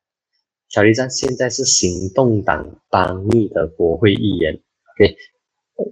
[0.69, 4.55] 小利赞现在是行动党邦密的国会议员。
[4.95, 5.17] OK，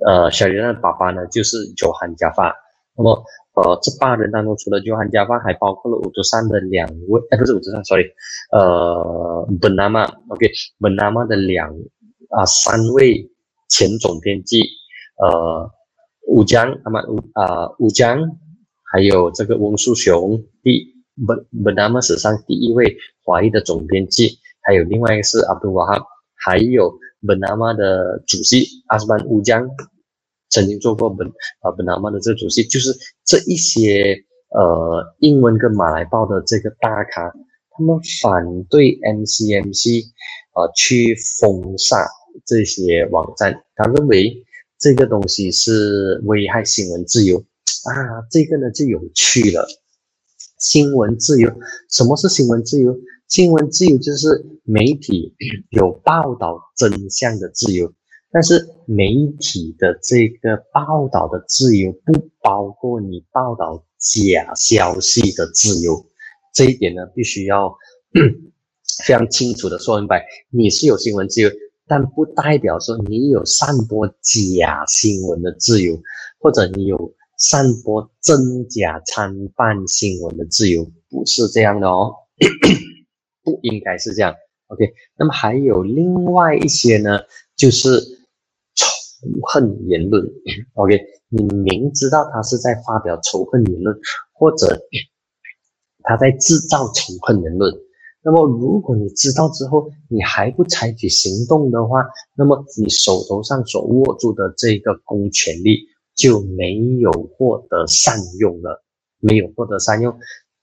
[0.06, 2.54] 呃，小利赞的爸爸呢，就是周汉加发。
[2.96, 3.24] 那么
[3.54, 8.04] 呃，这八人当中，除了约翰加发，还包括了五都山的两位，哎，不是五都山，sorry，
[8.50, 11.74] 呃，本纳玛，OK，本纳玛的两
[12.30, 13.30] 啊三位
[13.68, 14.62] 前总编辑，
[15.18, 15.70] 呃，
[16.26, 18.38] 吴江，那么吴啊吴江，
[18.90, 20.91] 还有这个翁树雄，第
[21.26, 26.04] 本本纳玛史上第一位华裔的总编辑，还有另外一个是阿布瓦哈，
[26.34, 26.92] 还有
[27.26, 29.68] 本纳玛的主席阿斯班乌江。
[30.54, 31.26] 曾经做过本
[31.60, 32.94] 啊本拿曼的这个主席，就是
[33.24, 34.14] 这一些
[34.50, 37.32] 呃英文跟马来报的这个大咖，
[37.70, 40.04] 他们反对 MCMC
[40.52, 42.06] 啊去封杀
[42.44, 44.44] 这些网站，他认为
[44.78, 49.66] 这个东西是危害新闻自由啊，这个呢就有趣了。
[50.62, 51.52] 新闻自由，
[51.90, 52.96] 什么是新闻自由？
[53.26, 55.34] 新闻自由就是媒体
[55.70, 57.92] 有报道真相的自由。
[58.30, 66.06] 但是媒体的这个报道的自由不包括你报道假消息的自由，
[66.54, 67.76] 这一点呢必须要
[69.04, 70.24] 非常清楚的说明白。
[70.48, 71.50] 你是有新闻自由，
[71.88, 76.00] 但不代表说你有散播假新闻的自由，
[76.38, 82.14] 或者你有散播真假参半新闻的自由，不是这样的哦，
[83.42, 84.32] 不应该是这样。
[84.68, 87.18] OK，那么还有另外一些呢，
[87.56, 88.22] 就是。
[88.74, 90.26] 仇恨言论
[90.74, 93.96] ，OK，你明知道他是在发表仇恨言论，
[94.32, 94.66] 或者
[96.02, 97.72] 他在制造仇恨言论，
[98.24, 108.84] 那么如果你知道之后，你还不采取行动的话，那么你手头上所握住的这个公权力就没有获得善用了，
[109.18, 110.18] 没有获得善用，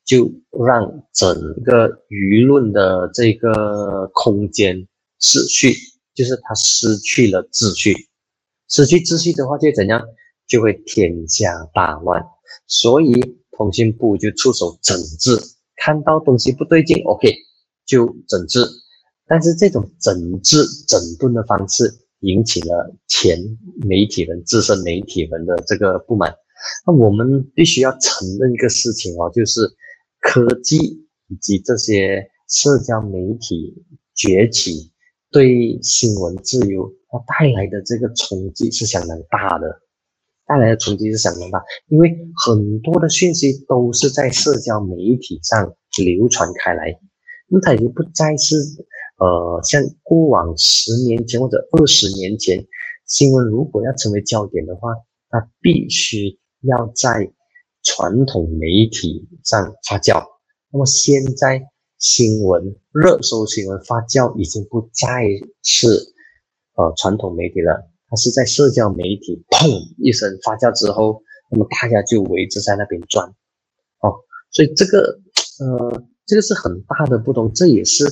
[0.06, 0.32] 就
[0.66, 4.88] 让整个舆论的这个空间
[5.20, 5.74] 失去，
[6.14, 7.96] 就是他失去了秩序。
[8.68, 10.02] 失去秩序的话，就怎样？
[10.48, 12.24] 就会天下大乱。
[12.68, 13.14] 所以
[13.52, 15.40] 通信部就出手整治，
[15.76, 17.34] 看到东西不对劲，OK，
[17.86, 18.66] 就整治。
[19.28, 23.38] 但是这种整治、整顿的方式，引起了前
[23.88, 26.34] 媒体人、资深媒体人的这个不满。
[26.86, 29.62] 那我们必须要承认一个事情哦，就是
[30.20, 30.78] 科技
[31.28, 33.84] 以及这些社交媒体
[34.16, 34.92] 崛起。
[35.32, 39.80] 对新闻自由，它带来的这个冲击是相当大的，
[40.48, 45.72] 带来的冲击是相当大，因为很多的讯息都是在社交媒体上
[46.04, 47.00] 流传开来，
[47.48, 48.56] 那它已经不再是
[49.20, 52.66] 呃像过往十年前或者二十年前，
[53.06, 54.90] 新闻如果要成为焦点的话，
[55.30, 57.32] 它必须要在
[57.84, 60.24] 传统媒体上发酵，
[60.72, 61.62] 那么现在。
[62.02, 65.26] 新闻热搜新闻发酵已经不再
[65.64, 65.90] 是
[66.76, 69.68] 呃传统媒体了，它是在社交媒体砰
[69.98, 73.28] 一声发酵之后，那么大家就围着在那边转，
[74.00, 74.16] 哦，
[74.50, 75.20] 所以这个
[75.60, 78.06] 呃这个是很大的不同，这也是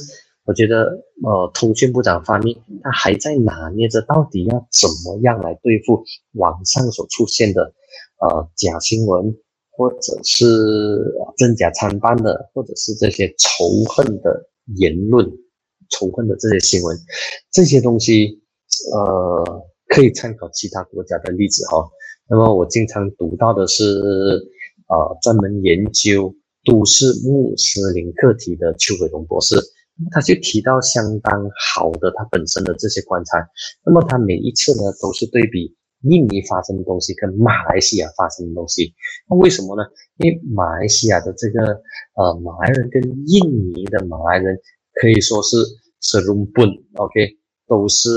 [0.47, 7.71] 我觉得呃通讯部长方面他还在拿捏着到底要怎么样来对付网上所出现的
[8.21, 9.37] 呃假新闻。
[9.79, 15.23] 或者是真假参半的，或者是这些仇恨的言论、
[15.91, 16.97] 仇恨的这些新闻，
[17.51, 18.41] 这些东西，
[18.91, 21.87] 呃，可以参考其他国家的例子哈。
[22.27, 23.83] 那么我经常读到的是，
[24.87, 26.33] 呃，专门研究
[26.65, 29.57] 都市穆斯林课题的邱伟龙博士，
[30.11, 33.37] 他就提到相当好的他本身的这些观察。
[33.85, 38.93] 那么他每一次呢，都是对比印尼发生的东西跟马来西亚发生的东西。
[39.29, 39.83] 那为什么呢？
[40.17, 41.81] 因为马来西亚的这个
[42.15, 44.57] 呃马来人跟印尼的马来人
[44.93, 45.57] 可以说是
[46.01, 47.37] 是 rumbun OK，
[47.67, 48.09] 都是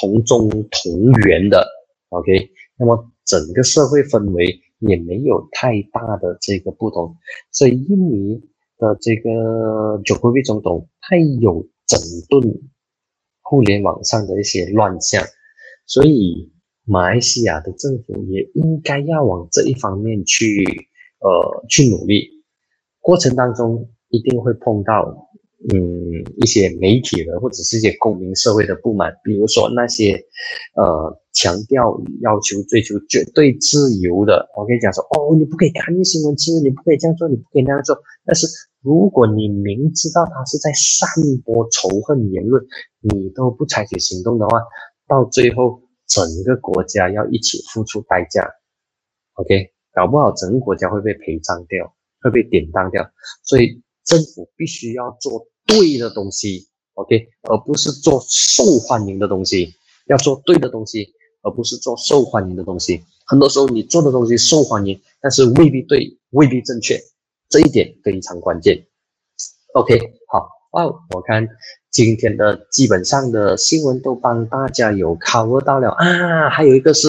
[0.00, 1.66] 同宗同源的
[2.08, 2.50] OK。
[2.76, 7.16] 那么整个社会氛围也没有太大的这个不同，
[7.52, 8.40] 所以印尼
[8.78, 12.62] 的这个佐科维总统他有整顿
[13.42, 15.22] 互联网上的一些乱象，
[15.86, 16.50] 所以
[16.84, 20.64] 马来西亚的政府也应该要往这一方面去
[21.20, 22.42] 呃去努力，
[23.00, 25.28] 过程当中一定会碰到。
[25.72, 25.78] 嗯，
[26.38, 30.20] 一些媒体人或者是一些公民社会的不满，比如说那些，
[30.74, 37.96] 呃，强调要求追求绝对自由的，我跟你讲说，哦，你不可以看新闻，其实你不可以这样做，你不可以那样做。
[38.24, 38.48] 但是
[38.82, 41.08] 如果你明知道他是在散
[41.44, 42.62] 播仇恨言论，
[43.00, 44.60] 你都不采取行动的话，
[45.06, 48.46] 到最后整个国家要一起付出代价。
[49.34, 53.08] OK，搞不好整个国家会被陪葬掉，会被典当掉。
[53.44, 55.46] 所以政府必须要做。
[55.64, 59.72] 对的东西，OK，而不是做受欢迎的东西。
[60.08, 61.06] 要做对的东西，
[61.40, 63.00] 而不是做受欢迎的东西。
[63.24, 67.00] 很多时候你做的东西受欢迎，但是未必对，未必正确，
[67.52, 68.86] 这一点非常关键。
[69.74, 71.46] OK，好哦，我看
[71.90, 76.48] 今天的基本上的新闻都帮大家有 cover 到了啊。
[76.48, 77.08] 还有一个是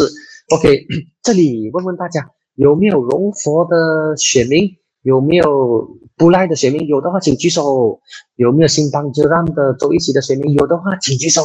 [0.54, 0.86] OK，
[1.24, 4.70] 这里问问大家有没有荣佛的选民？
[5.04, 5.88] 有没有
[6.18, 6.86] 不赖的选民？
[6.88, 8.02] 有的话请举手。
[8.36, 10.54] 有没有新邦之让的周一起的选民？
[10.56, 11.42] 有的话请举手。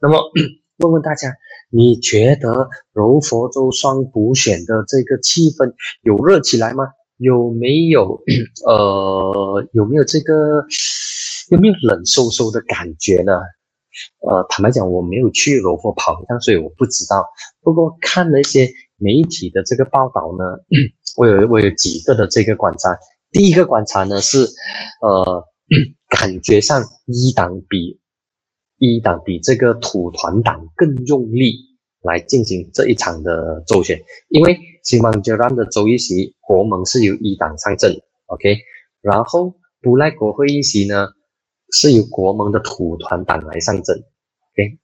[0.00, 0.20] 那么
[0.78, 1.34] 问问大家，
[1.70, 5.72] 你觉得柔佛州双补选的这个气氛
[6.02, 6.84] 有热起来吗？
[7.20, 8.20] 有没有
[8.66, 10.64] 呃有没有这个
[11.50, 13.32] 有没有冷飕飕的感觉呢？
[14.26, 17.24] 呃，坦白讲，我没有去柔佛跑一趟，所以我不知道。
[17.62, 20.44] 不过看了一些媒体的这个报道呢。
[21.16, 22.96] 我有我有几个的这个观察，
[23.32, 24.46] 第一个观察呢是，
[25.02, 25.44] 呃，
[26.08, 27.98] 感觉上一党比
[28.78, 31.56] 一党比这个土团党更用力
[32.02, 37.94] 来进行这一场的周选，因为新邦吉兰的州议席国盟是由一党上阵
[38.26, 38.58] ，OK，
[39.00, 41.08] 然后布赖国会议席呢
[41.72, 44.78] 是由国盟的土团党来上阵，OK，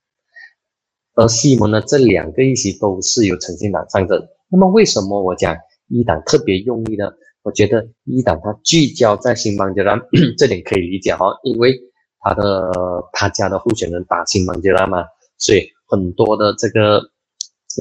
[1.15, 5.55] 而西蒙呢这两个议席都是由诚信党上阵，那么为什么我讲？
[5.89, 7.09] 一党特别用力呢，
[7.43, 9.97] 我觉得一党它聚焦在新邦吉拉，
[10.37, 11.79] 这点可以理解哈，因为
[12.19, 12.69] 他的
[13.13, 15.05] 他家的候选人打新邦吉拉嘛，
[15.37, 17.01] 所以很多的这个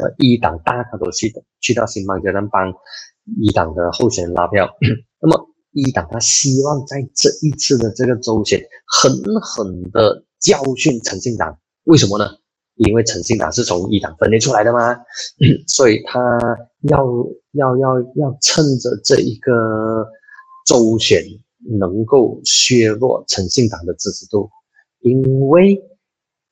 [0.00, 2.72] 呃一党大他都去去到新邦吉拉帮
[3.40, 4.68] 一党的候选人拉票。
[5.20, 12.30] 那么一党他希望在这一次的这个周选狠狠的教训诚信党，为什么呢？
[12.76, 14.94] 因为诚信党是从一党分裂出来的嘛，
[15.66, 16.20] 所以他
[16.82, 17.06] 要
[17.52, 20.06] 要要要趁着这一个
[20.66, 21.24] 周选，
[21.78, 24.50] 能够削弱诚信党的支持度，
[25.00, 25.82] 因为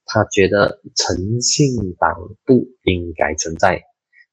[0.07, 3.83] 他觉得诚信党不应该存在，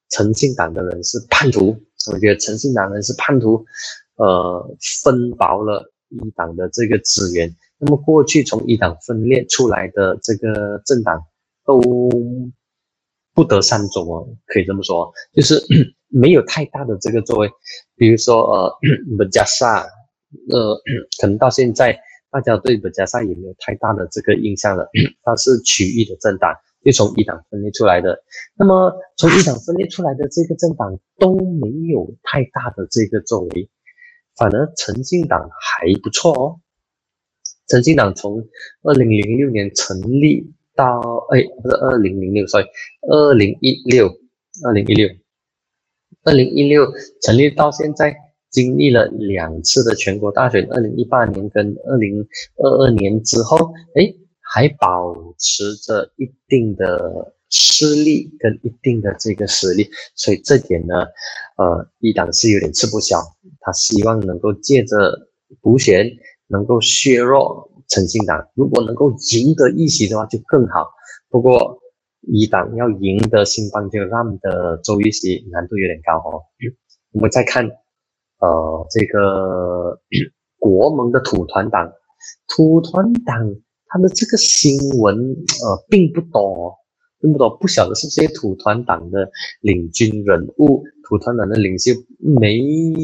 [0.10, 1.78] 诚信党的人是叛徒，
[2.12, 3.66] 我觉得诚信党人是叛徒，
[4.16, 11.22] 呃，分薄了一党的这个资源，那么过去从一党分裂出来的这个政党。
[11.64, 11.80] 都
[13.36, 15.64] 不得善终哦，可以这么说，就是
[16.10, 17.50] 没有太大的这个作为。
[17.96, 18.78] 比如说，呃，
[19.16, 19.84] 本加萨，
[20.50, 20.76] 呃，
[21.22, 21.98] 可能到现在
[22.32, 24.90] 大家对本加萨也没有太大的这个印象了。
[25.24, 26.54] 它是区域的政党，
[26.84, 28.24] 又从一党分裂出来的。
[28.56, 33.70] 那么，从一党分裂出来的这个政党都没有太大的这个作为，
[34.36, 36.60] 反而诚信党还不错哦。
[37.68, 38.48] 诚信党从
[38.84, 40.52] 二零零六年成立。
[40.74, 42.64] 到哎，不是二零零六，所以
[43.02, 44.08] 二零一六，
[44.66, 45.10] 二零一六，
[46.24, 46.90] 二零一六
[47.22, 48.16] 成立到现在，
[48.52, 52.28] 经历了两次的全国大选，二零一八年跟二零
[52.58, 53.58] 二二年之后，
[53.96, 60.96] 哎，还保持着一定的势力跟一定的这个实力，所以这点呢，
[61.58, 63.18] 呃，一党是有点吃不消，
[63.62, 65.28] 他希望能够借着
[65.62, 66.06] 补选
[66.48, 67.70] 能够削弱。
[67.88, 70.88] 诚信党如果能够赢得一席的话就更好，
[71.30, 71.78] 不过
[72.22, 76.40] 一党要赢得新邦就让的州一席难度有点高哦。
[77.12, 77.70] 我们再看，
[78.42, 80.00] 呃，这个
[80.60, 81.92] 国盟的土团党，
[82.48, 83.56] 土团党
[83.88, 86.76] 他的这个新闻呃并不多，
[87.20, 89.30] 并不多，不晓得是这些土团党的
[89.62, 92.58] 领军人物，土团党的领袖没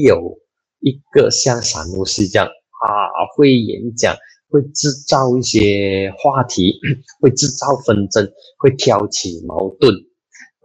[0.04, 0.38] 有
[0.80, 4.16] 一个像散务师这样啊会演讲。
[4.50, 6.80] 会制造一些话题，
[7.20, 8.26] 会制造纷争，
[8.58, 9.94] 会挑起矛盾。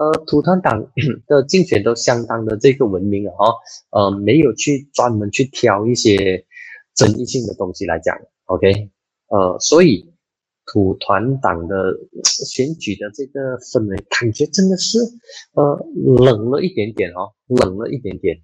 [0.02, 0.90] 呃，土团党
[1.28, 3.34] 的竞选都相当的这个文明啊，
[3.90, 6.44] 呃，没有去专门去挑一些
[6.94, 8.90] 争议性的东西来讲，OK，
[9.28, 10.12] 呃，所以
[10.66, 11.94] 土团党的
[12.44, 14.98] 选举的这个氛围感觉真的是
[15.52, 18.40] 呃冷了一点点哦，冷了一点点，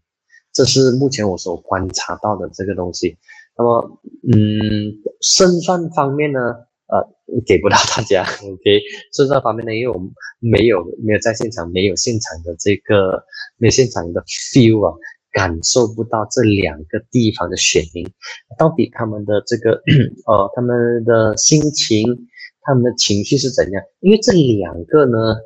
[0.52, 3.16] 这是目前我所观察到的这个东西。
[3.56, 4.00] 那么，
[4.32, 6.67] 嗯，胜算方面呢？
[6.88, 7.04] 呃，
[7.46, 8.22] 给不到大家。
[8.42, 8.80] OK，
[9.12, 10.10] 所以这方面呢，因为我们
[10.40, 13.22] 没有没有在现场，没有现场的这个
[13.58, 14.96] 没有现场的 feel 啊，
[15.32, 18.08] 感受不到这两个地方的选民
[18.58, 19.82] 到底他们的这个
[20.26, 22.26] 呃他们的心情，
[22.62, 23.82] 他们的情绪是怎样？
[24.00, 25.36] 因为这两个呢，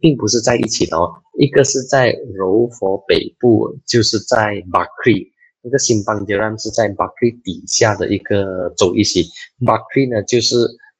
[0.00, 5.30] 并不是在一起的哦，一个是在柔佛北部，就是在 Bakri。
[5.60, 9.22] 那个新邦杰兰是在巴克底下的一个州一些，
[9.66, 10.54] 巴克呢就是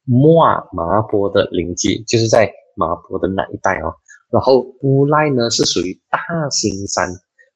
[0.09, 3.95] 莫尔麻坡的邻居，就是在麻坡的那一带哦。
[4.31, 6.19] 然后布赖呢是属于大
[6.51, 7.09] 兴山，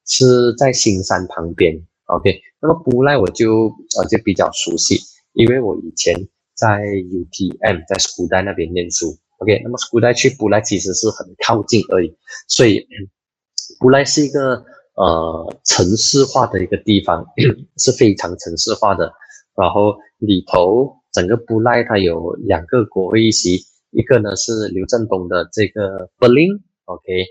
[0.06, 1.74] 是在新山旁边。
[2.06, 3.66] OK，那么布赖我就
[3.98, 5.00] 呃就比较熟悉，
[5.32, 6.14] 因为我以前
[6.54, 9.16] 在 UTM 在古代那边念书。
[9.38, 12.14] OK，那么古代去布赖其实是很靠近而已，
[12.48, 12.86] 所以
[13.80, 14.64] 布赖是一个。
[14.94, 17.24] 呃，城市化的一个地方
[17.78, 19.10] 是非常城市化的，
[19.56, 27.24] 然后里头整个布赖它有两个国会议席，一个呢是刘振东的这个 Berlin，OK，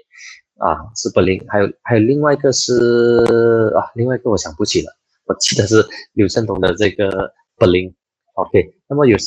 [0.58, 4.92] 啊是 Berlin，还有还有另外一个是啊另外一个我想不起了，
[5.26, 9.18] 我记得是刘振东的这个 Berlin，OK，那么有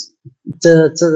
[0.61, 1.07] 这这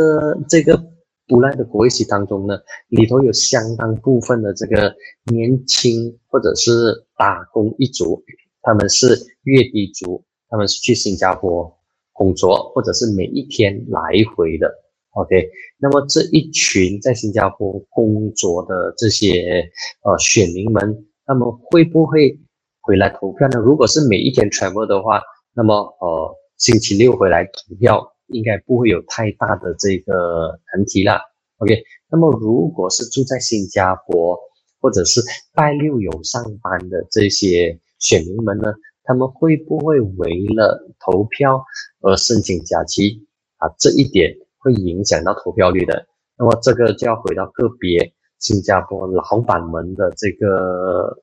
[0.48, 0.92] 这个。
[1.30, 2.58] 布赖的国会议席当中呢，
[2.88, 8.24] 里头有相当部分的这个年轻或者是打工一族，
[8.62, 9.08] 他们是
[9.42, 11.77] 月底族，他们是去新加坡
[12.18, 14.00] 工作，或者是每一天来
[14.34, 14.68] 回的。
[15.12, 15.48] OK，
[15.78, 19.70] 那么这一群在新加坡工作的这些
[20.02, 22.38] 呃选民们，那么会不会
[22.82, 23.58] 回来投票呢？
[23.60, 25.22] 如果是每一天 travel 的话，
[25.54, 28.12] 那么呃星期六回来投票。
[28.30, 31.18] 应该不会有太大的这个难题啦。
[31.60, 34.38] OK，那么如果是住在新加坡
[34.82, 35.22] 或者是
[35.54, 38.70] 拜六有上班的这些选民们呢，
[39.08, 41.64] 他们会不会为了投票
[42.02, 43.68] 而申请假期啊？
[43.78, 46.06] 这一点会影响到投票率的。
[46.36, 51.18] 那么这个就要回到个别新加坡老板们的这个。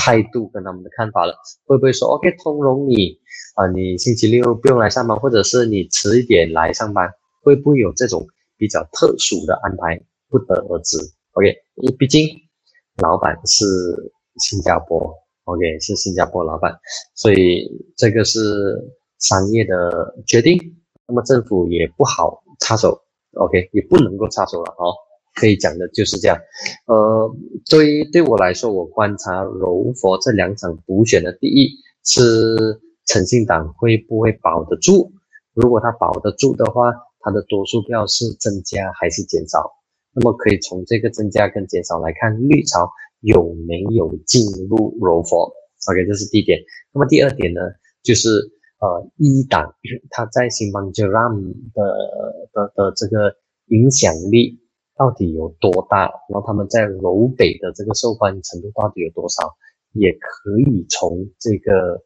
[0.00, 1.34] 态度跟他们的看法了，
[1.66, 3.18] 会不会说 OK 通融你
[3.56, 3.66] 啊？
[3.66, 7.10] 你星期六不用来上班，或者是你迟一点来上班，
[7.42, 8.26] 会不会有这种
[8.56, 10.00] 比较特殊的安排？
[10.30, 10.96] 不得而知。
[11.32, 12.26] OK，因为毕竟
[13.02, 13.66] 老板是
[14.38, 15.12] 新加坡
[15.48, 16.72] ，OK 是新加坡老板，
[17.14, 18.40] 所以这个是
[19.18, 20.58] 商业的决定，
[21.06, 23.00] 那么政府也不好插手
[23.32, 24.92] ，OK 也不能够插手了哦。
[25.34, 26.36] 可以讲的就是这样，
[26.88, 27.30] 呃，
[27.70, 31.70] 对于对我来说，我观察柔佛这两场补选的第一
[32.04, 35.12] 是诚信党会不会保得住？
[35.54, 39.70] 如果他保得住的话，他的多数票是增加还是减少？
[40.12, 42.90] 那么可以从这个增加跟减少来看，绿潮
[43.20, 45.52] 有没有进入柔佛
[45.90, 46.60] ？OK，这是第一点。
[46.92, 47.60] 那么第二点呢，
[48.02, 48.28] 就是
[48.80, 49.74] 呃，一党
[50.10, 51.82] 他 在新邦杰拉姆的
[52.52, 53.34] 的的这个
[53.66, 54.58] 影响力。
[54.98, 56.10] 到底有多大？
[56.28, 59.54] 然后他们在柔北的这个受欢迎程度到底有多少？
[59.92, 62.02] 也可以从这个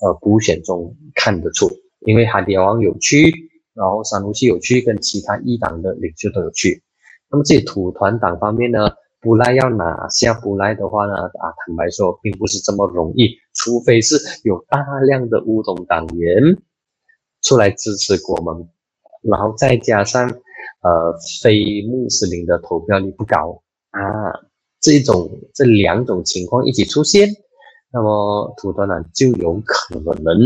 [0.00, 1.68] 呃补选中看得出，
[2.06, 3.32] 因为海底王有去，
[3.74, 6.80] 然后三卢西有去，跟其他一党的领袖都有去。
[7.28, 8.78] 那么这土团党方面呢，
[9.26, 14.14] 不赖要拿下不赖的话呢，啊，坦白说并不是这么容易，除非是
[14.44, 16.56] 有大量的乌东党员
[17.42, 18.68] 出来支持国盟，
[19.22, 20.30] 然后再加上。
[20.82, 23.60] 呃，非穆斯林的投票率不高
[23.90, 24.00] 啊，
[24.80, 27.28] 这种这两种情况一起出现，
[27.90, 30.38] 那么土团党就有可能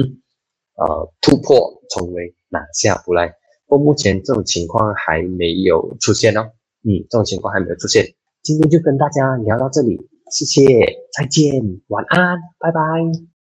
[0.77, 3.35] 呃突破重围拿下不来。
[3.67, 6.41] 不过目前这种情况还没有出现哦，
[6.85, 8.07] 嗯，这种情况还没有出现。
[8.43, 10.65] 今天就跟大家聊到这里，谢谢，
[11.17, 13.30] 再见，晚安，拜拜。